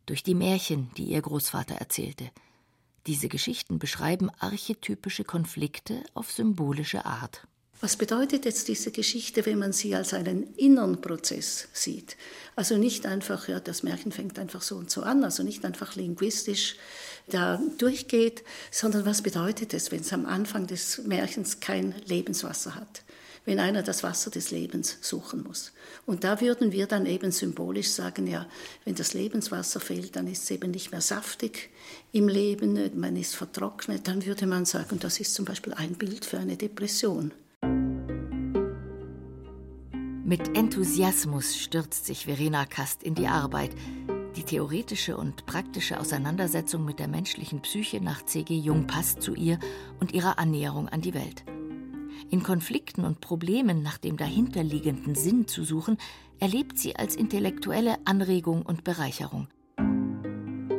durch 0.07 0.25
die 0.25 0.35
Märchen, 0.35 0.91
die 0.97 1.05
ihr 1.05 1.23
Großvater 1.23 1.77
erzählte. 1.77 2.31
Diese 3.07 3.29
Geschichten 3.29 3.79
beschreiben 3.79 4.29
archetypische 4.41 5.23
Konflikte 5.23 6.03
auf 6.15 6.33
symbolische 6.33 7.05
Art. 7.07 7.47
Was 7.81 7.97
bedeutet 7.97 8.45
jetzt 8.45 8.69
diese 8.69 8.91
Geschichte, 8.91 9.47
wenn 9.47 9.59
man 9.59 9.73
sie 9.73 9.95
als 9.95 10.13
einen 10.13 10.55
inneren 10.57 11.01
Prozess 11.01 11.69
sieht? 11.73 12.17
Also 12.55 12.77
nicht 12.77 13.07
einfach, 13.07 13.49
ja, 13.49 13.59
das 13.59 13.83
Märchen 13.83 14.13
fängt 14.13 14.39
einfach 14.39 14.61
so 14.61 14.77
und 14.77 14.91
so 14.91 15.03
an, 15.03 15.25
also 15.25 15.43
nicht 15.43 15.65
einfach 15.65 15.97
linguistisch 15.97 16.77
da 17.29 17.59
durchgeht, 17.79 18.45
sondern 18.71 19.07
was 19.07 19.23
bedeutet 19.23 19.73
es, 19.73 19.91
wenn 19.91 20.01
es 20.01 20.13
am 20.13 20.27
Anfang 20.27 20.67
des 20.67 20.99
Märchens 21.05 21.61
kein 21.61 21.95
Lebenswasser 22.07 22.75
hat? 22.75 23.03
wenn 23.47 23.59
einer 23.59 23.83
das 23.83 24.03
Wasser 24.03 24.31
des 24.31 24.51
Lebens 24.51 24.99
suchen 25.01 25.43
muss. 25.43 25.73
Und 26.07 26.25
da 26.25 26.41
würden 26.41 26.73
wir 26.73 26.87
dann 26.87 27.07
eben 27.07 27.33
symbolisch 27.33 27.89
sagen, 27.89 28.27
ja, 28.27 28.47
wenn 28.85 28.95
das 28.95 29.15
Lebenswasser 29.15 29.81
fehlt, 29.81 30.15
dann 30.15 30.27
ist 30.27 30.45
es 30.45 30.51
eben 30.51 30.71
nicht 30.71 30.93
mehr 30.93 31.01
saftig 31.01 31.71
im 32.13 32.29
Leben, 32.29 32.79
man 33.01 33.17
ist 33.17 33.35
vertrocknet, 33.35 34.07
dann 34.07 34.27
würde 34.27 34.47
man 34.47 34.67
sagen, 34.67 34.99
das 35.01 35.21
ist 35.21 35.35
zum 35.35 35.47
Beispiel 35.47 35.73
ein 35.75 35.95
Bild 35.95 36.27
für 36.27 36.39
eine 36.39 36.57
Depression. 36.57 37.33
Mit 40.31 40.57
Enthusiasmus 40.57 41.57
stürzt 41.57 42.07
sich 42.07 42.27
Verena 42.27 42.65
Kast 42.65 43.03
in 43.03 43.17
die 43.17 43.27
Arbeit. 43.27 43.73
Die 44.37 44.45
theoretische 44.45 45.17
und 45.17 45.45
praktische 45.45 45.99
Auseinandersetzung 45.99 46.85
mit 46.85 47.01
der 47.01 47.09
menschlichen 47.09 47.63
Psyche 47.63 48.01
nach 48.01 48.25
C.G. 48.25 48.57
Jung 48.57 48.87
passt 48.87 49.23
zu 49.23 49.35
ihr 49.35 49.59
und 49.99 50.13
ihrer 50.13 50.39
Annäherung 50.39 50.89
an 50.89 51.01
die 51.01 51.15
Welt. 51.15 51.45
In 52.31 52.45
Konflikten 52.45 53.05
und 53.05 53.21
Problemen 53.21 53.83
nach 53.83 53.99
dem 53.99 54.17
dahinterliegenden 54.17 55.17
Sinn 55.17 55.49
zu 55.49 55.65
suchen, 55.65 55.99
erlebt 56.39 56.79
sie 56.79 56.95
als 56.95 57.17
intellektuelle 57.17 57.97
Anregung 58.05 58.63
und 58.63 58.85
Bereicherung. 58.85 59.49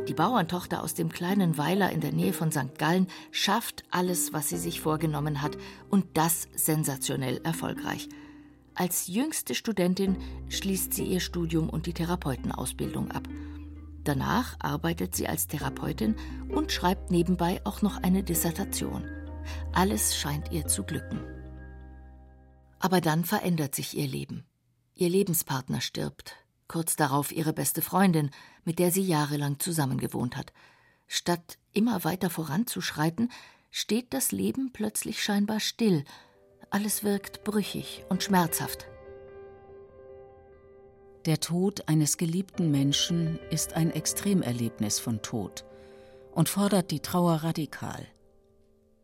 Die 0.08 0.14
Bauerntochter 0.14 0.82
aus 0.82 0.94
dem 0.94 1.10
kleinen 1.10 1.58
Weiler 1.58 1.92
in 1.92 2.00
der 2.00 2.14
Nähe 2.14 2.32
von 2.32 2.54
St. 2.54 2.78
Gallen 2.78 3.08
schafft 3.32 3.84
alles, 3.92 4.32
was 4.32 4.48
sie 4.48 4.58
sich 4.58 4.80
vorgenommen 4.80 5.42
hat, 5.42 5.58
und 5.90 6.06
das 6.14 6.48
sensationell 6.56 7.42
erfolgreich. 7.44 8.08
Als 8.74 9.08
jüngste 9.08 9.54
Studentin 9.54 10.18
schließt 10.50 10.94
sie 10.94 11.06
ihr 11.06 11.20
Studium 11.20 11.70
und 11.70 11.86
die 11.86 11.94
Therapeutenausbildung 11.94 13.12
ab. 13.12 13.28
Danach 14.04 14.56
arbeitet 14.60 15.16
sie 15.16 15.28
als 15.28 15.48
Therapeutin 15.48 16.16
und 16.50 16.72
schreibt 16.72 17.12
nebenbei 17.12 17.62
auch 17.66 17.82
noch 17.82 18.02
eine 18.02 18.24
Dissertation. 18.24 19.06
Alles 19.74 20.16
scheint 20.18 20.52
ihr 20.52 20.68
zu 20.68 20.84
glücken. 20.84 21.20
Aber 22.80 23.02
dann 23.02 23.26
verändert 23.26 23.76
sich 23.76 23.96
ihr 23.96 24.08
Leben. 24.08 24.46
Ihr 24.96 25.10
Lebenspartner 25.10 25.82
stirbt, 25.82 26.36
kurz 26.68 26.96
darauf 26.96 27.32
ihre 27.32 27.54
beste 27.54 27.82
Freundin, 27.82 28.32
mit 28.64 28.80
der 28.80 28.92
sie 28.92 29.04
jahrelang 29.04 29.60
zusammengewohnt 29.60 30.36
hat. 30.36 30.54
Statt 31.08 31.58
immer 31.74 32.04
weiter 32.04 32.30
voranzuschreiten, 32.30 33.32
steht 33.70 34.14
das 34.14 34.32
Leben 34.32 34.72
plötzlich 34.74 35.24
scheinbar 35.24 35.60
still. 35.60 36.06
Alles 36.72 37.04
wirkt 37.04 37.44
brüchig 37.44 38.06
und 38.08 38.24
schmerzhaft. 38.24 38.88
Der 41.26 41.42
Tod 41.42 41.88
eines 41.90 42.16
geliebten 42.16 42.72
Menschen 42.72 43.40
ist 43.50 43.74
ein 43.74 43.92
Extremerlebnis 43.92 44.98
von 44.98 45.22
Tod 45.22 45.66
und 46.32 46.48
fordert 46.48 46.90
die 46.92 47.02
Trauer 47.02 47.44
radikal. 47.44 48.08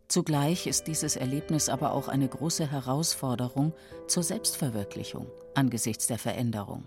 Zugleich 0.08 0.66
ist 0.66 0.88
dieses 0.88 1.18
Erlebnis 1.18 1.68
aber 1.68 1.92
auch 1.92 2.08
eine 2.08 2.30
große 2.30 2.72
Herausforderung 2.72 3.74
zur 4.08 4.24
Selbstverwirklichung 4.24 5.28
angesichts 5.54 6.08
der 6.08 6.18
Veränderung. 6.18 6.86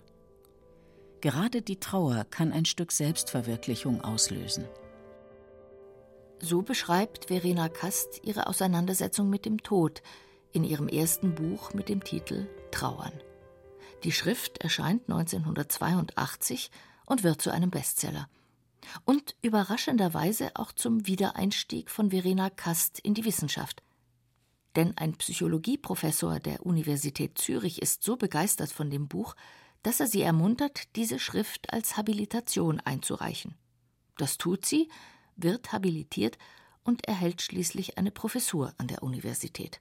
Gerade 1.20 1.60
die 1.60 1.78
Trauer 1.78 2.24
kann 2.30 2.52
ein 2.52 2.64
Stück 2.64 2.90
Selbstverwirklichung 2.90 4.00
auslösen. 4.00 4.64
So 6.38 6.62
beschreibt 6.62 7.26
Verena 7.26 7.68
Kast 7.68 8.22
ihre 8.24 8.46
Auseinandersetzung 8.46 9.28
mit 9.28 9.44
dem 9.44 9.62
Tod 9.62 10.00
in 10.52 10.64
ihrem 10.64 10.88
ersten 10.88 11.34
Buch 11.34 11.74
mit 11.74 11.88
dem 11.88 12.02
Titel 12.02 12.48
Trauern. 12.70 13.12
Die 14.04 14.12
Schrift 14.12 14.58
erscheint 14.58 15.02
1982 15.08 16.70
und 17.06 17.22
wird 17.22 17.42
zu 17.42 17.50
einem 17.50 17.70
Bestseller 17.70 18.28
und 19.04 19.36
überraschenderweise 19.42 20.50
auch 20.54 20.72
zum 20.72 21.06
Wiedereinstieg 21.06 21.90
von 21.90 22.10
Verena 22.10 22.50
Kast 22.50 22.98
in 23.00 23.14
die 23.14 23.24
Wissenschaft. 23.24 23.82
Denn 24.76 24.96
ein 24.96 25.14
Psychologieprofessor 25.14 26.38
der 26.40 26.64
Universität 26.64 27.38
Zürich 27.38 27.82
ist 27.82 28.02
so 28.02 28.16
begeistert 28.16 28.70
von 28.70 28.90
dem 28.90 29.08
Buch, 29.08 29.34
dass 29.82 30.00
er 30.00 30.06
sie 30.06 30.22
ermuntert, 30.22 30.94
diese 30.96 31.18
Schrift 31.18 31.72
als 31.72 31.96
Habilitation 31.96 32.80
einzureichen. 32.80 33.54
Das 34.16 34.38
tut 34.38 34.64
sie, 34.64 34.88
wird 35.36 35.72
habilitiert 35.72 36.38
und 36.84 37.06
erhält 37.06 37.42
schließlich 37.42 37.98
eine 37.98 38.10
Professur 38.10 38.74
an 38.76 38.86
der 38.86 39.02
Universität. 39.02 39.80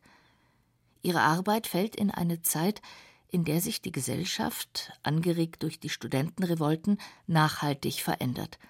Ihre 1.01 1.21
Arbeit 1.21 1.67
fällt 1.67 1.95
in 1.95 2.11
eine 2.11 2.41
Zeit, 2.41 2.81
in 3.29 3.45
der 3.45 3.61
sich 3.61 3.81
die 3.81 3.91
Gesellschaft, 3.91 4.91
angeregt 5.03 5.63
durch 5.63 5.79
die 5.79 5.89
Studentenrevolten, 5.89 6.99
nachhaltig 7.27 8.01
verändert– 8.01 8.59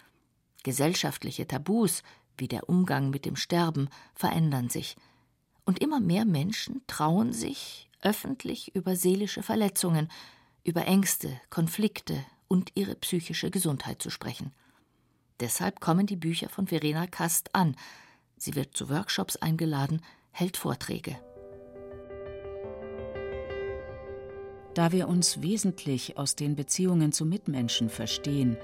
Gesellschaftliche 0.64 1.48
Tabus, 1.48 2.04
wie 2.38 2.48
der 2.48 2.70
Umgang 2.70 3.10
mit 3.10 3.26
dem 3.26 3.36
Sterben, 3.36 3.90
verändern 4.14 4.70
sich. 4.70 4.96
Und 5.66 5.80
immer 5.80 6.00
mehr 6.00 6.26
Menschen 6.26 6.82
trauen 6.88 7.34
sich, 7.34 7.90
öffentlich 8.02 8.76
über 8.76 8.96
seelische 8.96 9.44
Verletzungen, 9.44 10.10
über 10.64 10.86
Ängste, 10.86 11.40
Konflikte 11.50 12.26
und 12.48 12.72
ihre 12.76 12.96
psychische 12.96 13.52
Gesundheit 13.52 14.02
zu 14.02 14.10
sprechen. 14.10 14.52
Deshalb 15.40 15.80
kommen 15.80 16.06
die 16.06 16.18
Bücher 16.18 16.50
von 16.50 16.68
Verena 16.68 17.08
Kast 17.08 17.56
an. 17.56 17.76
Sie 18.38 18.56
wird 18.56 18.76
zu 18.76 18.90
Workshops 18.90 19.38
eingeladen, 19.38 20.02
hält 20.32 20.58
Vorträge. 20.58 21.18
Da 24.74 24.92
wir 24.92 25.08
uns 25.08 25.42
wesentlich 25.42 26.18
aus 26.18 26.36
den 26.36 26.56
Beziehungen 26.56 27.12
zu 27.12 27.26
Mitmenschen 27.26 27.90
verstehen, 27.90 28.58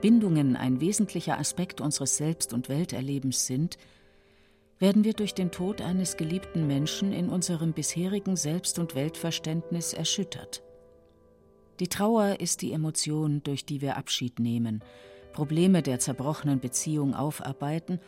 Bindungen 0.00 0.56
ein 0.56 0.80
wesentlicher 0.80 1.38
Aspekt 1.38 1.80
unseres 1.80 2.16
Selbst- 2.16 2.52
und 2.52 2.68
Welterlebens 2.68 3.46
sind, 3.46 3.78
werden 4.78 5.02
wir 5.02 5.12
durch 5.12 5.34
den 5.34 5.50
Tod 5.50 5.80
eines 5.80 6.16
geliebten 6.16 6.66
Menschen 6.66 7.12
in 7.12 7.28
unserem 7.28 7.72
bisherigen 7.72 8.36
Selbst- 8.36 8.78
und 8.78 8.94
Weltverständnis 8.94 9.92
erschüttert. 9.92 10.62
Die 11.80 11.88
Trauer 11.88 12.40
ist 12.40 12.62
die 12.62 12.72
Emotion, 12.72 13.42
durch 13.42 13.64
die 13.64 13.80
wir 13.80 13.96
Abschied 13.96 14.38
nehmen, 14.38 14.82
Probleme 15.32 15.82
der 15.82 15.98
zerbrochenen 15.98 16.60
Beziehung 16.60 17.14
aufarbeiten 17.14 18.00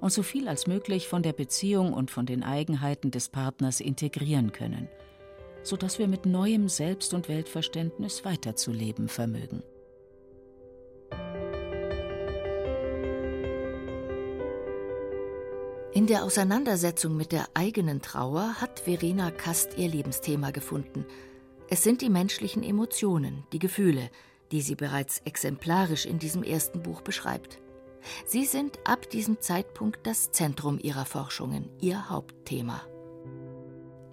und 0.00 0.12
so 0.12 0.22
viel 0.22 0.48
als 0.48 0.66
möglich 0.66 1.08
von 1.08 1.22
der 1.22 1.32
Beziehung 1.32 1.92
und 1.92 2.10
von 2.10 2.26
den 2.26 2.42
Eigenheiten 2.42 3.10
des 3.10 3.28
Partners 3.28 3.80
integrieren 3.80 4.52
können, 4.52 4.88
sodass 5.66 5.98
wir 5.98 6.06
mit 6.06 6.26
neuem 6.26 6.68
Selbst- 6.68 7.12
und 7.12 7.28
Weltverständnis 7.28 8.24
weiterzuleben 8.24 9.08
vermögen. 9.08 9.62
In 15.92 16.06
der 16.06 16.24
Auseinandersetzung 16.24 17.16
mit 17.16 17.32
der 17.32 17.48
eigenen 17.54 18.00
Trauer 18.00 18.60
hat 18.60 18.80
Verena 18.80 19.30
Kast 19.30 19.76
ihr 19.76 19.88
Lebensthema 19.88 20.50
gefunden. 20.50 21.04
Es 21.68 21.82
sind 21.82 22.00
die 22.00 22.10
menschlichen 22.10 22.62
Emotionen, 22.62 23.44
die 23.52 23.58
Gefühle, 23.58 24.10
die 24.52 24.60
sie 24.60 24.76
bereits 24.76 25.20
exemplarisch 25.24 26.06
in 26.06 26.18
diesem 26.18 26.44
ersten 26.44 26.82
Buch 26.82 27.00
beschreibt. 27.00 27.58
Sie 28.24 28.44
sind 28.44 28.78
ab 28.84 29.10
diesem 29.10 29.40
Zeitpunkt 29.40 30.06
das 30.06 30.30
Zentrum 30.30 30.78
ihrer 30.80 31.06
Forschungen, 31.06 31.70
ihr 31.80 32.08
Hauptthema. 32.08 32.82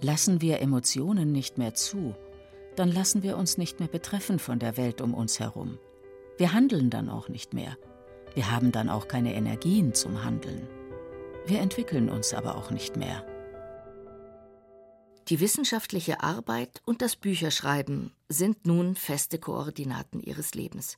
Lassen 0.04 0.42
wir 0.42 0.60
Emotionen 0.60 1.32
nicht 1.32 1.58
mehr 1.58 1.76
zu, 1.76 2.14
dann 2.76 2.92
lassen 2.92 3.24
wir 3.24 3.38
uns 3.38 3.58
nicht 3.58 3.80
mehr 3.80 3.88
betreffen 3.88 4.38
von 4.38 4.60
der 4.60 4.76
Welt 4.76 5.00
um 5.00 5.14
uns 5.14 5.40
herum. 5.40 5.80
Wir 6.38 6.52
handeln 6.52 6.90
dann 6.90 7.08
auch 7.08 7.30
nicht 7.30 7.54
mehr. 7.54 7.78
Wir 8.36 8.52
haben 8.52 8.74
dann 8.74 8.90
auch 8.90 9.08
keine 9.08 9.34
Energien 9.34 9.94
zum 9.94 10.26
Handeln. 10.26 10.68
Wir 11.46 11.62
entwickeln 11.62 12.10
uns 12.10 12.34
aber 12.34 12.58
auch 12.58 12.70
nicht 12.70 12.98
mehr. 12.98 13.26
Die 15.30 15.40
wissenschaftliche 15.40 16.22
Arbeit 16.22 16.82
und 16.84 17.02
das 17.02 17.16
Bücherschreiben 17.16 18.12
sind 18.28 18.66
nun 18.66 18.96
feste 18.96 19.40
Koordinaten 19.40 20.20
ihres 20.20 20.54
Lebens. 20.54 20.98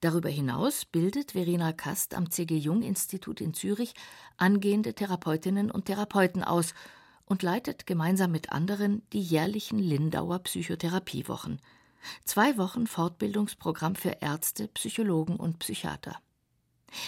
Darüber 0.00 0.30
hinaus 0.30 0.84
bildet 0.84 1.30
Verena 1.30 1.72
Kast 1.72 2.12
am 2.12 2.28
C.G. 2.28 2.56
Jung 2.56 2.82
Institut 2.82 3.40
in 3.40 3.54
Zürich 3.54 3.94
angehende 4.36 4.94
Therapeutinnen 4.94 5.70
und 5.70 5.84
Therapeuten 5.84 6.42
aus 6.42 6.74
und 7.26 7.42
leitet 7.42 7.86
gemeinsam 7.86 8.30
mit 8.30 8.52
anderen 8.52 9.02
die 9.12 9.20
jährlichen 9.20 9.78
Lindauer 9.78 10.38
Psychotherapiewochen. 10.38 11.60
Zwei 12.24 12.56
Wochen 12.56 12.86
Fortbildungsprogramm 12.86 13.96
für 13.96 14.18
Ärzte, 14.20 14.68
Psychologen 14.68 15.36
und 15.36 15.58
Psychiater. 15.58 16.20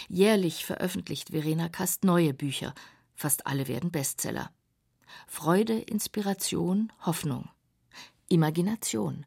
Jährlich 0.08 0.64
veröffentlicht 0.64 1.30
Verena 1.30 1.68
Kast 1.68 2.04
neue 2.04 2.34
Bücher, 2.34 2.74
fast 3.14 3.46
alle 3.46 3.68
werden 3.68 3.90
Bestseller. 3.90 4.50
Freude, 5.26 5.78
Inspiration, 5.78 6.92
Hoffnung. 7.00 7.48
Imagination. 8.28 9.24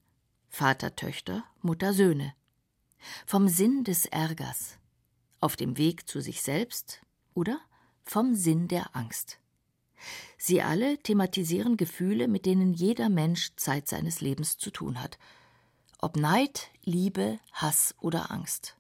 Vater, 0.50 0.96
Töchter, 0.96 1.44
Mutter, 1.62 1.94
Söhne. 1.94 2.34
Vom 3.26 3.48
Sinn 3.48 3.84
des 3.84 4.06
Ärgers. 4.06 4.78
Auf 5.40 5.56
dem 5.56 5.78
Weg 5.78 6.08
zu 6.08 6.20
sich 6.20 6.42
selbst 6.42 7.02
oder 7.34 7.60
vom 8.04 8.36
Sinn 8.36 8.68
der 8.68 8.96
Angst. 8.96 9.41
Sie 10.38 10.62
alle 10.62 10.98
thematisieren 10.98 11.78
Gefühle, 11.78 12.28
mit 12.28 12.46
denen 12.46 12.74
jeder 12.74 13.10
Mensch 13.10 13.56
Zeit 13.56 13.88
seines 13.88 14.22
Lebens 14.22 14.58
zu 14.58 14.72
tun 14.72 15.02
hat. 15.02 15.18
Ob 16.00 16.18
Neid, 16.18 16.70
Liebe, 16.84 17.40
Hass 17.54 17.96
oder 18.00 18.32
Angst. 18.32 18.76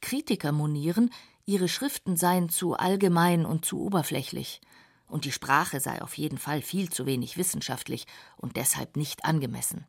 Kritiker 0.00 0.52
monieren, 0.52 1.10
ihre 1.46 1.68
Schriften 1.68 2.16
seien 2.16 2.48
zu 2.48 2.74
allgemein 2.74 3.44
und 3.44 3.64
zu 3.64 3.80
oberflächlich, 3.80 4.60
und 5.06 5.26
die 5.26 5.32
Sprache 5.32 5.78
sei 5.78 6.00
auf 6.00 6.16
jeden 6.16 6.38
Fall 6.38 6.62
viel 6.62 6.88
zu 6.90 7.04
wenig 7.04 7.36
wissenschaftlich 7.36 8.06
und 8.36 8.56
deshalb 8.56 8.96
nicht 8.96 9.26
angemessen. 9.26 9.86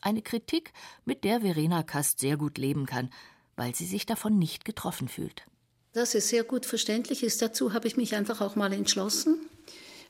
Eine 0.00 0.22
Kritik, 0.22 0.72
mit 1.04 1.24
der 1.24 1.40
Verena 1.40 1.82
Kast 1.82 2.20
sehr 2.20 2.36
gut 2.36 2.56
leben 2.56 2.86
kann, 2.86 3.10
weil 3.56 3.74
sie 3.74 3.86
sich 3.86 4.06
davon 4.06 4.38
nicht 4.38 4.64
getroffen 4.64 5.08
fühlt. 5.08 5.46
Dass 5.92 6.14
es 6.14 6.28
sehr 6.28 6.44
gut 6.44 6.66
verständlich 6.66 7.22
ist, 7.22 7.42
dazu 7.42 7.72
habe 7.72 7.88
ich 7.88 7.96
mich 7.96 8.14
einfach 8.14 8.40
auch 8.40 8.54
mal 8.54 8.72
entschlossen, 8.72 9.38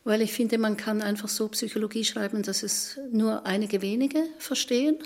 weil 0.04 0.20
ich 0.20 0.32
finde, 0.32 0.58
man 0.58 0.76
kann 0.76 1.00
einfach 1.00 1.28
so 1.28 1.48
Psychologie 1.48 2.04
schreiben, 2.04 2.42
dass 2.42 2.62
es 2.62 2.98
nur 3.10 3.46
einige 3.46 3.80
wenige 3.80 4.24
verstehen, 4.38 4.98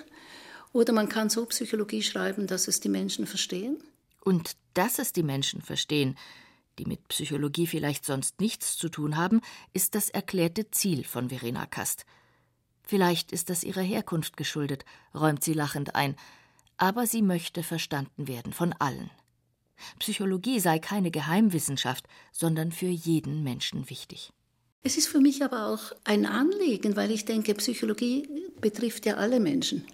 oder 0.72 0.92
man 0.92 1.08
kann 1.08 1.30
so 1.30 1.46
Psychologie 1.46 2.02
schreiben, 2.02 2.48
dass 2.48 2.66
es 2.66 2.80
die 2.80 2.88
Menschen 2.88 3.26
verstehen. 3.26 3.78
Und 4.24 4.56
dass 4.74 4.98
es 4.98 5.12
die 5.12 5.22
Menschen 5.22 5.62
verstehen, 5.62 6.16
die 6.78 6.84
mit 6.84 7.06
Psychologie 7.06 7.68
vielleicht 7.68 8.04
sonst 8.04 8.40
nichts 8.40 8.76
zu 8.76 8.88
tun 8.88 9.16
haben, 9.16 9.40
ist 9.72 9.94
das 9.94 10.10
erklärte 10.10 10.72
Ziel 10.72 11.04
von 11.04 11.28
Verena 11.28 11.66
Kast. 11.66 12.04
Vielleicht 12.82 13.30
ist 13.30 13.50
das 13.50 13.62
ihrer 13.62 13.82
Herkunft 13.82 14.36
geschuldet, 14.36 14.84
räumt 15.14 15.44
sie 15.44 15.54
lachend 15.54 15.94
ein, 15.94 16.16
aber 16.76 17.06
sie 17.06 17.22
möchte 17.22 17.62
verstanden 17.62 18.26
werden 18.26 18.52
von 18.52 18.72
allen. 18.72 19.10
Psychologie 19.98 20.60
sei 20.60 20.78
keine 20.78 21.10
Geheimwissenschaft, 21.10 22.06
sondern 22.32 22.72
für 22.72 22.86
jeden 22.86 23.42
Menschen 23.42 23.88
wichtig. 23.90 24.32
Es 24.82 24.98
ist 24.98 25.08
für 25.08 25.20
mich 25.20 25.42
aber 25.42 25.68
auch 25.68 25.92
ein 26.04 26.26
Anliegen, 26.26 26.94
weil 26.94 27.10
ich 27.10 27.24
denke, 27.24 27.54
Psychologie 27.54 28.28
betrifft 28.60 29.06
ja 29.06 29.14
alle 29.14 29.40
Menschen. 29.40 29.84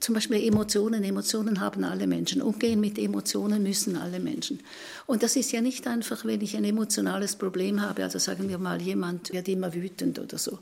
Zum 0.00 0.14
Beispiel 0.14 0.46
Emotionen. 0.46 1.04
Emotionen 1.04 1.60
haben 1.60 1.84
alle 1.84 2.06
Menschen. 2.06 2.42
Umgehen 2.42 2.80
mit 2.80 2.98
Emotionen 2.98 3.62
müssen 3.62 3.96
alle 3.96 4.20
Menschen. 4.20 4.60
Und 5.06 5.22
das 5.22 5.36
ist 5.36 5.52
ja 5.52 5.60
nicht 5.60 5.86
einfach, 5.86 6.24
wenn 6.24 6.40
ich 6.42 6.56
ein 6.56 6.64
emotionales 6.64 7.36
Problem 7.36 7.80
habe. 7.80 8.02
Also 8.02 8.18
sagen 8.18 8.48
wir 8.48 8.58
mal, 8.58 8.80
jemand 8.82 9.32
wird 9.32 9.48
immer 9.48 9.72
wütend 9.72 10.18
oder 10.18 10.38
so. 10.38 10.58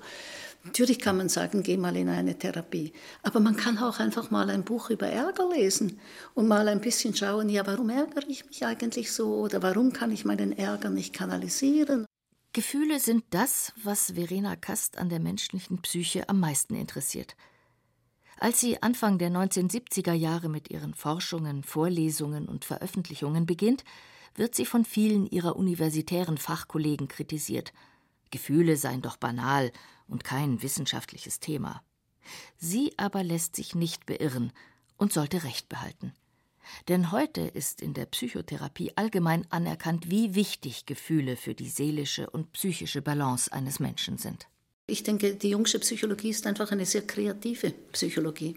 Natürlich 0.64 0.99
kann 0.99 1.18
man 1.18 1.28
sagen, 1.28 1.62
geh 1.62 1.76
mal 1.76 1.94
in 1.94 2.09
eine 2.09 2.38
Therapie. 2.38 2.94
Aber 3.23 3.38
man 3.38 3.56
kann 3.56 3.78
auch 3.78 4.00
einfach 4.00 4.30
mal 4.30 4.49
ein 4.49 4.64
Buch 4.64 4.88
über 4.88 5.06
Ärger 5.06 5.50
lesen 5.50 6.00
und 6.33 6.49
mal 6.49 6.68
ein 6.68 6.80
bisschen 6.80 7.14
schauen, 7.14 7.50
ja, 7.50 7.66
warum 7.66 7.90
ärgere 7.90 8.26
ich 8.28 8.47
mich 8.47 8.64
eigentlich 8.64 9.12
so 9.12 9.37
oder 9.37 9.62
warum 9.62 9.92
kann 9.92 10.11
ich 10.11 10.25
meinen 10.25 10.56
Ärger 10.56 10.88
nicht 10.88 11.12
kanalisieren? 11.12 12.06
Gefühle 12.54 12.99
sind 12.99 13.25
das, 13.30 13.73
was 13.83 14.12
Verena 14.12 14.56
Kast 14.56 14.97
an 14.97 15.11
der 15.11 15.21
menschlichen 15.21 15.83
Psyche 15.83 16.28
am 16.28 16.40
meisten 16.40 16.75
interessiert. 16.75 17.37
Als 18.38 18.61
sie 18.61 18.83
Anfang 18.83 19.18
der 19.18 19.31
1970er 19.31 20.12
Jahre 20.12 20.48
mit 20.48 20.70
ihren 20.70 20.94
Forschungen, 20.94 21.62
Vorlesungen 21.62 22.46
und 22.46 22.64
Veröffentlichungen 22.64 23.44
beginnt, 23.44 23.85
wird 24.35 24.55
sie 24.55 24.66
von 24.66 24.85
vielen 24.85 25.27
ihrer 25.27 25.57
universitären 25.57 26.38
Fachkollegen 26.38 27.09
kritisiert. 27.09 27.72
Gefühle 28.31 28.77
seien 28.77 29.03
doch 29.03 29.16
banal 29.16 29.70
und 30.09 30.25
kein 30.25 30.62
wissenschaftliches 30.62 31.40
Thema. 31.40 31.83
Sie 32.57 32.93
aber 32.97 33.23
lässt 33.23 33.57
sich 33.57 33.75
nicht 33.75 34.07
beirren 34.07 34.53
und 34.97 35.12
sollte 35.12 35.45
Recht 35.45 35.69
behalten. 35.69 36.12
Denn 36.88 37.12
heute 37.12 37.43
ist 37.43 37.83
in 37.83 37.95
der 37.95 38.07
Psychotherapie 38.07 38.93
allgemein 38.97 39.47
anerkannt, 39.51 40.11
wie 40.11 40.35
wichtig 40.35 40.87
Gefühle 40.87 41.37
für 41.37 41.55
die 41.55 41.69
seelische 41.69 42.31
und 42.31 42.53
psychische 42.53 43.03
Balance 43.03 43.53
eines 43.53 43.81
Menschen 43.81 44.17
sind. 44.19 44.49
Ich 44.87 45.03
denke, 45.03 45.35
die 45.35 45.49
jungsche 45.49 45.79
Psychologie 45.79 46.29
ist 46.29 46.47
einfach 46.47 46.70
eine 46.70 46.85
sehr 46.85 47.07
kreative 47.07 47.73
Psychologie. 47.92 48.55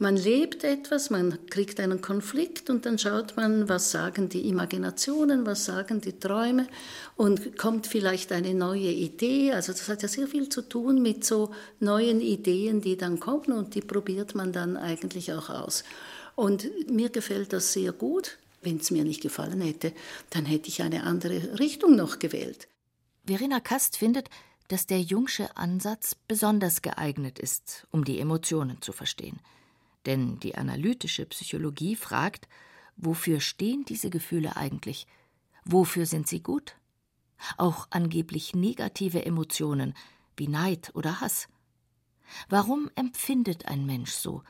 Man 0.00 0.16
lebt 0.16 0.64
etwas, 0.64 1.08
man 1.08 1.38
kriegt 1.50 1.78
einen 1.78 2.00
Konflikt 2.00 2.68
und 2.68 2.84
dann 2.84 2.98
schaut 2.98 3.36
man, 3.36 3.68
was 3.68 3.92
sagen 3.92 4.28
die 4.28 4.48
Imaginationen, 4.48 5.46
was 5.46 5.66
sagen 5.66 6.00
die 6.00 6.18
Träume 6.18 6.66
und 7.14 7.56
kommt 7.56 7.86
vielleicht 7.86 8.32
eine 8.32 8.54
neue 8.54 8.90
Idee. 8.90 9.52
Also 9.52 9.70
das 9.70 9.88
hat 9.88 10.02
ja 10.02 10.08
sehr 10.08 10.26
viel 10.26 10.48
zu 10.48 10.62
tun 10.62 11.00
mit 11.00 11.24
so 11.24 11.54
neuen 11.78 12.20
Ideen, 12.20 12.80
die 12.80 12.96
dann 12.96 13.20
kommen 13.20 13.52
und 13.52 13.76
die 13.76 13.80
probiert 13.80 14.34
man 14.34 14.52
dann 14.52 14.76
eigentlich 14.76 15.32
auch 15.32 15.48
aus. 15.48 15.84
Und 16.34 16.90
mir 16.90 17.10
gefällt 17.10 17.52
das 17.52 17.72
sehr 17.72 17.92
gut. 17.92 18.38
Wenn 18.62 18.78
es 18.78 18.90
mir 18.90 19.04
nicht 19.04 19.20
gefallen 19.20 19.60
hätte, 19.60 19.92
dann 20.30 20.44
hätte 20.44 20.66
ich 20.66 20.82
eine 20.82 21.04
andere 21.04 21.60
Richtung 21.60 21.94
noch 21.94 22.18
gewählt. 22.18 22.66
Verena 23.24 23.60
Kast 23.60 23.96
findet, 23.96 24.28
dass 24.68 24.86
der 24.86 25.00
Jungsche 25.00 25.56
Ansatz 25.56 26.14
besonders 26.14 26.82
geeignet 26.82 27.38
ist, 27.38 27.86
um 27.90 28.04
die 28.04 28.20
Emotionen 28.20 28.80
zu 28.82 28.92
verstehen. 28.92 29.40
Denn 30.06 30.38
die 30.40 30.54
analytische 30.54 31.26
Psychologie 31.26 31.96
fragt, 31.96 32.48
wofür 32.96 33.40
stehen 33.40 33.84
diese 33.84 34.10
Gefühle 34.10 34.56
eigentlich? 34.56 35.06
Wofür 35.64 36.06
sind 36.06 36.28
sie 36.28 36.42
gut? 36.42 36.76
Auch 37.56 37.86
angeblich 37.90 38.54
negative 38.54 39.24
Emotionen 39.24 39.94
wie 40.36 40.48
Neid 40.48 40.90
oder 40.94 41.20
Hass. 41.20 41.48
Warum 42.48 42.90
empfindet 42.94 43.66
ein 43.66 43.86
Mensch 43.86 44.12
so? 44.12 44.42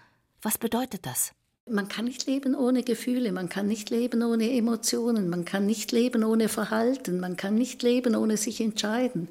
Was 0.42 0.58
bedeutet 0.58 1.06
das? 1.06 1.32
Man 1.70 1.88
kann 1.88 2.06
nicht 2.06 2.26
leben 2.26 2.54
ohne 2.54 2.82
Gefühle, 2.82 3.30
man 3.30 3.48
kann 3.48 3.66
nicht 3.66 3.90
leben 3.90 4.22
ohne 4.22 4.50
Emotionen, 4.50 5.28
man 5.28 5.44
kann 5.44 5.66
nicht 5.66 5.92
leben 5.92 6.24
ohne 6.24 6.48
Verhalten, 6.48 7.20
man 7.20 7.36
kann 7.36 7.56
nicht 7.56 7.82
leben 7.82 8.16
ohne 8.16 8.38
sich 8.38 8.60
entscheiden. 8.60 9.28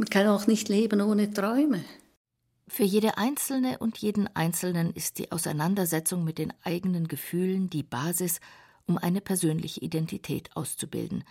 Man 0.00 0.08
kann 0.08 0.28
auch 0.28 0.46
nicht 0.46 0.70
leben 0.70 1.02
ohne 1.02 1.30
Träume. 1.30 1.84
Für 2.66 2.84
jede 2.84 3.18
Einzelne 3.18 3.80
und 3.80 3.98
jeden 3.98 4.34
Einzelnen 4.34 4.94
ist 4.94 5.18
die 5.18 5.30
Auseinandersetzung 5.30 6.24
mit 6.24 6.38
den 6.38 6.54
eigenen 6.62 7.06
Gefühlen 7.06 7.68
die 7.68 7.82
Basis, 7.82 8.40
um 8.86 8.96
eine 8.96 9.20
persönliche 9.20 9.82
Identität 9.82 10.56
auszubilden. 10.56 11.22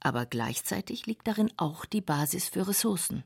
Aber 0.00 0.26
gleichzeitig 0.26 1.06
liegt 1.06 1.28
darin 1.28 1.52
auch 1.56 1.84
die 1.84 2.00
Basis 2.00 2.48
für 2.48 2.66
Ressourcen. 2.66 3.22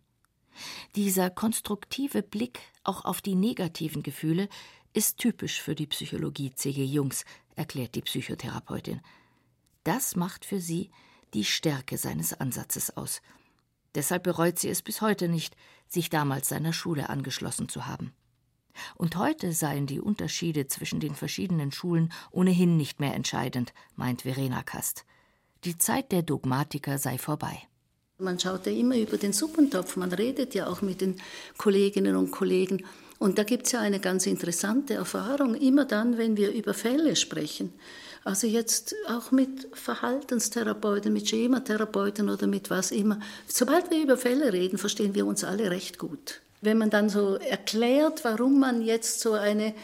Dieser 0.95 1.31
konstruktive 1.31 2.23
Blick 2.23 2.61
auch 2.85 3.07
auf 3.07 3.23
die 3.23 3.35
negativen 3.35 4.03
Gefühle 4.03 4.47
ist 4.93 5.17
typisch 5.17 5.63
für 5.63 5.75
die 5.75 5.87
Psychologie 5.87 6.53
C.G. 6.55 6.85
Jungs, 6.85 7.25
erklärt 7.55 7.95
die 7.95 8.03
Psychotherapeutin. 8.03 9.01
Das 9.85 10.17
macht 10.17 10.45
für 10.45 10.61
sie 10.61 10.91
die 11.33 11.45
Stärke 11.45 11.97
seines 11.97 12.39
Ansatzes 12.39 12.95
aus– 12.95 13.23
Deshalb 13.97 14.23
bereut 14.23 14.59
sie 14.59 14.69
es 14.69 14.83
bis 14.83 15.01
heute 15.01 15.27
nicht, 15.27 15.57
sich 15.89 16.11
damals 16.11 16.49
seiner 16.49 16.75
Schule 16.75 17.09
angeschlossen 17.09 17.69
zu 17.69 17.87
haben. 17.87 18.13
Und 18.95 19.17
heute 19.17 19.53
seien 19.53 19.87
die 19.87 20.01
Unterschiede 20.01 20.67
zwischen 20.67 21.01
den 21.01 21.15
verschiedenen 21.15 21.73
Schulen 21.73 22.13
ohnehin 22.31 22.77
nicht 22.77 23.01
mehr 23.01 23.15
entscheidend, 23.15 23.73
meint 23.97 24.23
Verena 24.23 24.63
Kast. 24.63 25.07
Die 25.65 25.79
Zeit 25.79 26.13
der 26.13 26.23
Dogmatiker 26.23 26.99
sei 26.99 27.17
vorbei. 27.17 27.63
Man 28.19 28.39
schaut 28.39 28.67
ja 28.67 28.73
immer 28.73 28.97
über 28.97 29.17
den 29.17 29.33
Suppentopf, 29.33 29.97
man 29.97 30.13
redet 30.13 30.55
ja 30.55 30.67
auch 30.67 30.83
mit 30.83 31.01
den 31.01 31.21
Kolleginnen 31.57 32.17
und 32.17 32.31
Kollegen. 32.31 32.85
Und 33.19 33.39
da 33.39 33.45
gibt 33.45 33.67
es 33.67 33.73
ja 33.73 33.81
eine 33.81 34.01
ganz 34.01 34.27
interessante 34.27 34.95
Erfahrung, 34.95 35.55
immer 35.55 35.87
dann, 35.87 36.19
wenn 36.19 36.37
wir 36.37 36.53
über 36.53 36.75
Fälle 36.75 37.17
sprechen. 37.17 37.73
Also 38.27 38.49
jetzt 38.49 38.97
auch 39.09 39.31
mit 39.31 39.69
Verhaltenstherapeuten, 39.73 41.13
mit 41.13 41.29
Schematherapeuten 41.29 42.29
oder 42.29 42.49
mit 42.49 42.71
was 42.71 42.91
immer. 42.91 43.21
Sobald 43.47 43.89
wir 43.93 44.03
über 44.03 44.17
Fälle 44.17 44.53
reden, 44.53 44.79
verstehen 44.79 45.15
wir 45.15 45.27
uns 45.27 45.45
alle 45.45 45.71
recht 45.71 45.97
gut. 45.97 46.41
Wenn 46.61 46.77
man 46.77 46.91
dann 46.91 47.09
so 47.09 47.37
erklärt, 47.37 48.25
warum 48.25 48.59
man 48.59 48.83
jetzt 48.83 49.21
so 49.21 49.35
eine 49.35 49.75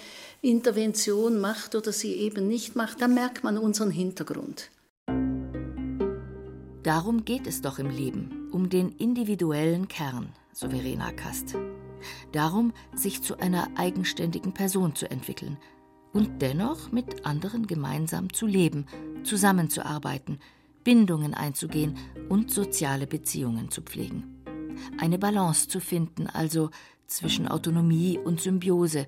Intervention 0.40 1.38
macht 1.38 1.76
oder 1.76 1.92
sie 1.92 2.14
eben 2.14 2.48
nicht 2.48 2.74
macht, 2.74 3.00
dann 3.00 3.14
merkt 3.14 3.44
man 3.44 3.58
unseren 3.58 3.92
Hintergrund. 3.92 4.70
Darum 6.82 7.24
geht 7.24 7.46
es 7.46 7.62
doch 7.62 7.78
im 7.78 7.90
Leben, 7.90 8.48
um 8.50 8.68
den 8.68 8.90
individuellen 8.90 9.86
Kern, 9.86 10.30
so 10.52 10.70
Verena 10.70 11.12
Kast. 11.12 11.54
Darum, 12.32 12.72
sich 12.92 13.22
zu 13.22 13.38
einer 13.38 13.68
eigenständigen 13.76 14.52
Person 14.52 14.96
zu 14.96 15.08
entwickeln, 15.08 15.58
und 16.12 16.42
dennoch 16.42 16.92
mit 16.92 17.24
anderen 17.24 17.66
gemeinsam 17.66 18.32
zu 18.32 18.46
leben, 18.46 18.86
zusammenzuarbeiten, 19.24 20.38
Bindungen 20.84 21.34
einzugehen 21.34 21.96
und 22.28 22.50
soziale 22.50 23.06
Beziehungen 23.06 23.70
zu 23.70 23.82
pflegen. 23.82 24.42
Eine 24.98 25.18
Balance 25.18 25.68
zu 25.68 25.80
finden, 25.80 26.26
also 26.26 26.70
zwischen 27.06 27.46
Autonomie 27.46 28.18
und 28.18 28.40
Symbiose 28.40 29.06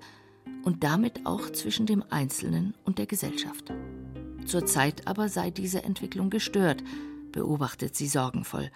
und 0.64 0.84
damit 0.84 1.26
auch 1.26 1.50
zwischen 1.50 1.86
dem 1.86 2.04
Einzelnen 2.10 2.74
und 2.84 2.98
der 2.98 3.06
Gesellschaft. 3.06 3.72
Zurzeit 4.46 5.06
aber 5.06 5.28
sei 5.28 5.50
diese 5.50 5.82
Entwicklung 5.84 6.30
gestört, 6.30 6.82
beobachtet 7.32 7.96
sie 7.96 8.06
sorgenvoll. 8.06 8.70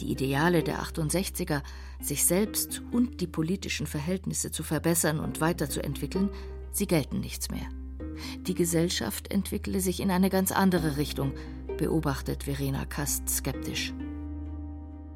Die 0.00 0.10
Ideale 0.10 0.62
der 0.62 0.82
68er, 0.82 1.62
sich 2.00 2.24
selbst 2.24 2.82
und 2.90 3.20
die 3.20 3.26
politischen 3.26 3.86
Verhältnisse 3.86 4.50
zu 4.50 4.62
verbessern 4.62 5.20
und 5.20 5.40
weiterzuentwickeln, 5.40 6.30
sie 6.72 6.86
gelten 6.86 7.20
nichts 7.20 7.50
mehr. 7.50 7.68
Die 8.46 8.54
Gesellschaft 8.54 9.32
entwickle 9.32 9.80
sich 9.80 10.00
in 10.00 10.10
eine 10.10 10.30
ganz 10.30 10.52
andere 10.52 10.96
Richtung, 10.96 11.32
beobachtet 11.76 12.44
Verena 12.44 12.84
Kast 12.84 13.28
skeptisch. 13.28 13.92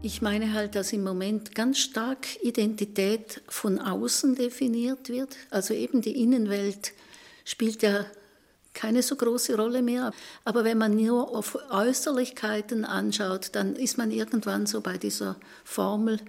Ich 0.03 0.21
meine 0.21 0.53
halt, 0.53 0.75
dass 0.75 0.93
im 0.93 1.03
Moment 1.03 1.55
ganz 1.55 1.79
stark 1.79 2.43
Identität 2.43 3.41
von 3.49 3.79
außen 3.79 4.35
definiert 4.35 5.09
wird. 5.09 5.35
Also 5.51 5.73
eben 5.73 6.03
die 6.03 6.23
Innenwelt 6.23 6.93
spielt 7.45 7.83
ja 7.83 8.05
keine 8.75 9.03
so 9.03 9.17
große 9.17 9.57
Rolle 9.57 9.81
mehr. 9.81 10.13
Aber 10.45 10.65
wenn 10.65 10.77
man 10.77 10.97
nur 10.97 11.35
auf 11.35 11.57
Äußerlichkeiten 11.71 12.85
anschaut, 12.85 13.51
dann 13.53 13.77
ist 13.77 13.97
man 13.97 14.11
irgendwann 14.11 14.67
so 14.67 14.83
bei 14.83 14.99
dieser 14.99 15.37
Formel, 15.65 16.21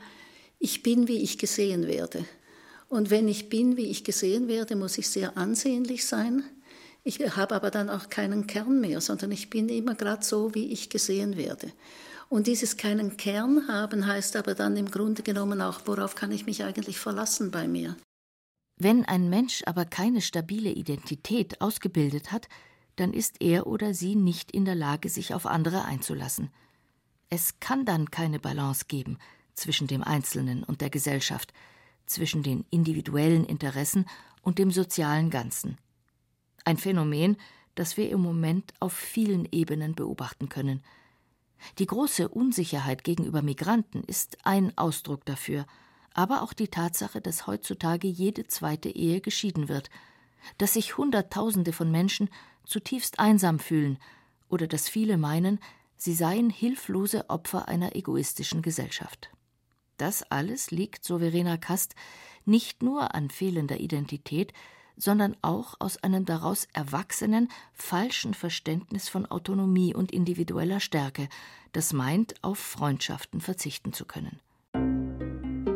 ich 0.59 0.81
bin, 0.81 1.09
wie 1.09 1.21
ich 1.21 1.37
gesehen 1.37 1.85
werde. 1.85 2.23
Und 2.95 3.09
wenn 3.09 3.27
ich 3.27 3.49
bin, 3.49 3.75
wie 3.75 3.87
ich 3.87 4.05
gesehen 4.05 4.47
werde, 4.47 4.77
muss 4.77 4.97
ich 4.97 5.09
sehr 5.09 5.37
ansehnlich 5.37 6.05
sein. 6.05 6.43
Ich 7.03 7.19
habe 7.19 7.53
aber 7.53 7.69
dann 7.69 7.89
auch 7.89 8.09
keinen 8.09 8.47
Kern 8.47 8.79
mehr, 8.79 9.01
sondern 9.01 9.33
ich 9.33 9.49
bin 9.49 9.67
immer 9.67 9.95
gerade 9.95 10.23
so, 10.23 10.55
wie 10.55 10.71
ich 10.71 10.89
gesehen 10.89 11.35
werde. 11.35 11.73
Und 12.29 12.47
dieses 12.47 12.77
keinen 12.77 13.17
Kern 13.17 13.67
haben 13.67 14.07
heißt 14.07 14.37
aber 14.37 14.55
dann 14.55 14.77
im 14.77 14.89
Grunde 14.89 15.23
genommen 15.23 15.61
auch, 15.61 15.81
worauf 15.83 16.15
kann 16.15 16.31
ich 16.31 16.45
mich 16.45 16.63
eigentlich 16.63 16.97
verlassen 16.97 17.51
bei 17.51 17.67
mir. 17.67 17.97
Wenn 18.77 19.03
ein 19.03 19.29
Mensch 19.29 19.63
aber 19.65 19.83
keine 19.83 20.21
stabile 20.21 20.71
Identität 20.71 21.59
ausgebildet 21.59 22.31
hat, 22.31 22.47
dann 22.95 23.11
ist 23.11 23.41
er 23.41 23.67
oder 23.67 23.93
sie 23.93 24.15
nicht 24.15 24.51
in 24.51 24.63
der 24.63 24.75
Lage, 24.75 25.09
sich 25.09 25.33
auf 25.33 25.45
andere 25.45 25.83
einzulassen. 25.83 26.49
Es 27.29 27.59
kann 27.59 27.83
dann 27.83 28.09
keine 28.09 28.39
Balance 28.39 28.85
geben 28.87 29.17
zwischen 29.53 29.87
dem 29.87 30.01
Einzelnen 30.01 30.63
und 30.63 30.79
der 30.79 30.89
Gesellschaft, 30.89 31.51
zwischen 32.05 32.43
den 32.43 32.65
individuellen 32.69 33.45
Interessen 33.45 34.05
und 34.41 34.59
dem 34.59 34.71
sozialen 34.71 35.29
Ganzen. 35.29 35.77
Ein 36.63 36.77
Phänomen, 36.77 37.37
das 37.75 37.97
wir 37.97 38.09
im 38.09 38.21
Moment 38.21 38.73
auf 38.79 38.93
vielen 38.93 39.47
Ebenen 39.51 39.95
beobachten 39.95 40.49
können. 40.49 40.81
Die 41.79 41.85
große 41.85 42.29
Unsicherheit 42.29 43.03
gegenüber 43.03 43.41
Migranten 43.41 44.03
ist 44.03 44.37
ein 44.45 44.77
Ausdruck 44.77 45.25
dafür– 45.25 45.65
aber 46.15 46.41
auch 46.41 46.53
die 46.53 46.69
Tatsache, 46.69 47.21
dass 47.21 47.45
heutzutage 47.45 48.07
jede 48.07 48.47
zweite 48.47 48.89
Ehe 48.89 49.19
geschieden 49.19 49.67
wird, 49.67 49.89
dass 50.57 50.73
sich 50.73 50.97
Hunderttausende 50.97 51.73
von 51.73 51.91
Menschen 51.91 52.29
zutiefst 52.65 53.19
einsam 53.19 53.59
fühlen 53.59 53.99
oder 54.47 54.65
dass 54.65 54.87
viele 54.87 55.17
meinen, 55.17 55.59
sie 55.97 56.13
seien 56.13 56.49
hilflose 56.49 57.29
Opfer 57.29 57.67
einer 57.67 57.95
egoistischen 57.97 58.61
Gesellschaft. 58.61 59.29
Das 59.97 60.23
alles 60.23 60.71
liegt, 60.71 61.03
so 61.03 61.19
Verena 61.19 61.57
Kast, 61.57 61.95
nicht 62.45 62.83
nur 62.83 63.15
an 63.15 63.29
fehlender 63.29 63.79
Identität, 63.79 64.53
sondern 64.97 65.35
auch 65.41 65.75
aus 65.79 65.97
einem 65.97 66.25
daraus 66.25 66.67
erwachsenen, 66.73 67.49
falschen 67.73 68.33
Verständnis 68.33 69.09
von 69.09 69.25
Autonomie 69.25 69.93
und 69.93 70.11
individueller 70.11 70.79
Stärke, 70.79 71.27
das 71.73 71.93
meint, 71.93 72.35
auf 72.43 72.59
Freundschaften 72.59 73.41
verzichten 73.41 73.93
zu 73.93 74.05
können. 74.05 74.39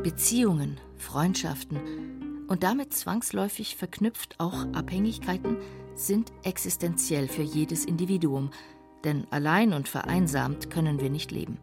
Beziehungen, 0.03 0.79
Freundschaften 0.97 2.45
und 2.47 2.63
damit 2.63 2.93
zwangsläufig 2.93 3.75
verknüpft 3.75 4.39
auch 4.39 4.65
Abhängigkeiten 4.73 5.57
sind 5.95 6.31
existenziell 6.43 7.27
für 7.27 7.41
jedes 7.41 7.83
Individuum, 7.83 8.51
denn 9.03 9.27
allein 9.31 9.73
und 9.73 9.87
vereinsamt 9.89 10.69
können 10.69 11.01
wir 11.01 11.09
nicht 11.09 11.31
leben. 11.31 11.57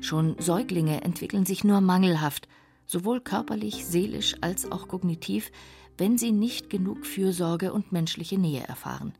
Schon 0.00 0.36
Säuglinge 0.38 1.02
entwickeln 1.02 1.46
sich 1.46 1.64
nur 1.64 1.80
mangelhaft, 1.80 2.48
sowohl 2.86 3.20
körperlich, 3.20 3.86
seelisch 3.86 4.36
als 4.40 4.70
auch 4.70 4.88
kognitiv, 4.88 5.50
wenn 5.96 6.18
sie 6.18 6.32
nicht 6.32 6.70
genug 6.70 7.06
Fürsorge 7.06 7.72
und 7.72 7.92
menschliche 7.92 8.38
Nähe 8.38 8.64
erfahren. 8.66 9.14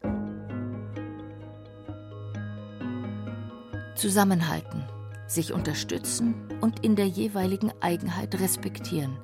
Zusammenhalten, 3.95 4.85
sich 5.29 5.53
unterstützen 5.53 6.35
und 6.61 6.85
in 6.85 6.97
der 6.97 7.07
jeweiligen 7.07 7.73
Eigenheit 7.81 8.39
respektieren. 8.41 9.17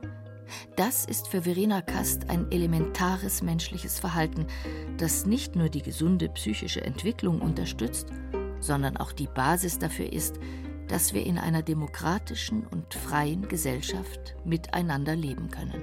Das 0.77 1.05
ist 1.05 1.29
für 1.29 1.43
Verena 1.43 1.81
Kast 1.83 2.31
ein 2.31 2.51
elementares 2.51 3.43
menschliches 3.43 3.99
Verhalten, 3.99 4.47
das 4.97 5.27
nicht 5.27 5.57
nur 5.57 5.69
die 5.69 5.83
gesunde 5.83 6.29
psychische 6.31 6.83
Entwicklung 6.83 7.41
unterstützt, 7.41 8.09
sondern 8.61 8.97
auch 8.97 9.13
die 9.13 9.29
Basis 9.29 9.79
dafür 9.79 10.13
ist, 10.13 10.39
dass 10.91 11.15
wir 11.15 11.25
in 11.25 11.39
einer 11.39 11.63
demokratischen 11.63 12.67
und 12.67 12.95
freien 12.95 13.47
Gesellschaft 13.49 14.35
miteinander 14.45 15.15
leben 15.15 15.49
können. 15.49 15.81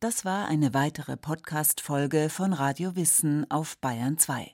Das 0.00 0.24
war 0.24 0.48
eine 0.48 0.74
weitere 0.74 1.16
Podcast-Folge 1.16 2.28
von 2.30 2.54
Radio 2.54 2.96
Wissen 2.96 3.48
auf 3.50 3.78
Bayern 3.78 4.18
2. 4.18 4.50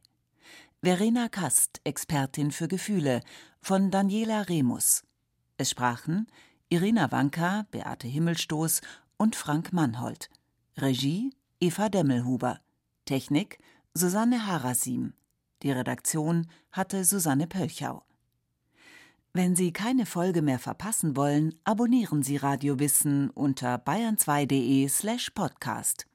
Verena 0.83 1.29
Kast, 1.29 1.81
Expertin 1.85 2.51
für 2.51 2.69
Gefühle, 2.69 3.23
von 3.63 3.91
Daniela 3.91 4.43
Remus. 4.43 5.05
Es 5.57 5.71
sprachen 5.71 6.27
Irina 6.69 7.11
Wanka, 7.13 7.67
Beate 7.71 8.09
Himmelstoß 8.09 8.81
und 9.17 9.37
Frank 9.37 9.73
Mannhold. 9.73 10.29
Regie 10.77 11.31
Eva 11.61 11.89
Demmelhuber. 11.89 12.61
Technik 13.07 13.59
Susanne 13.99 14.47
Harasim. 14.47 15.13
Die 15.65 15.73
Redaktion 15.73 16.47
hatte 16.71 17.05
Susanne 17.05 17.49
Pölchau. 17.49 18.05
Wenn 19.33 19.57
Sie 19.57 19.73
keine 19.73 20.07
Folge 20.07 20.41
mehr 20.41 20.61
verpassen 20.61 21.17
wollen, 21.17 21.57
abonnieren 21.65 22.23
Sie 22.23 22.37
Radio 22.37 22.79
Wissen 22.79 23.29
unter 23.31 23.75
bayern2.de 23.75 24.87
slash 24.89 25.31
podcast. 25.31 26.07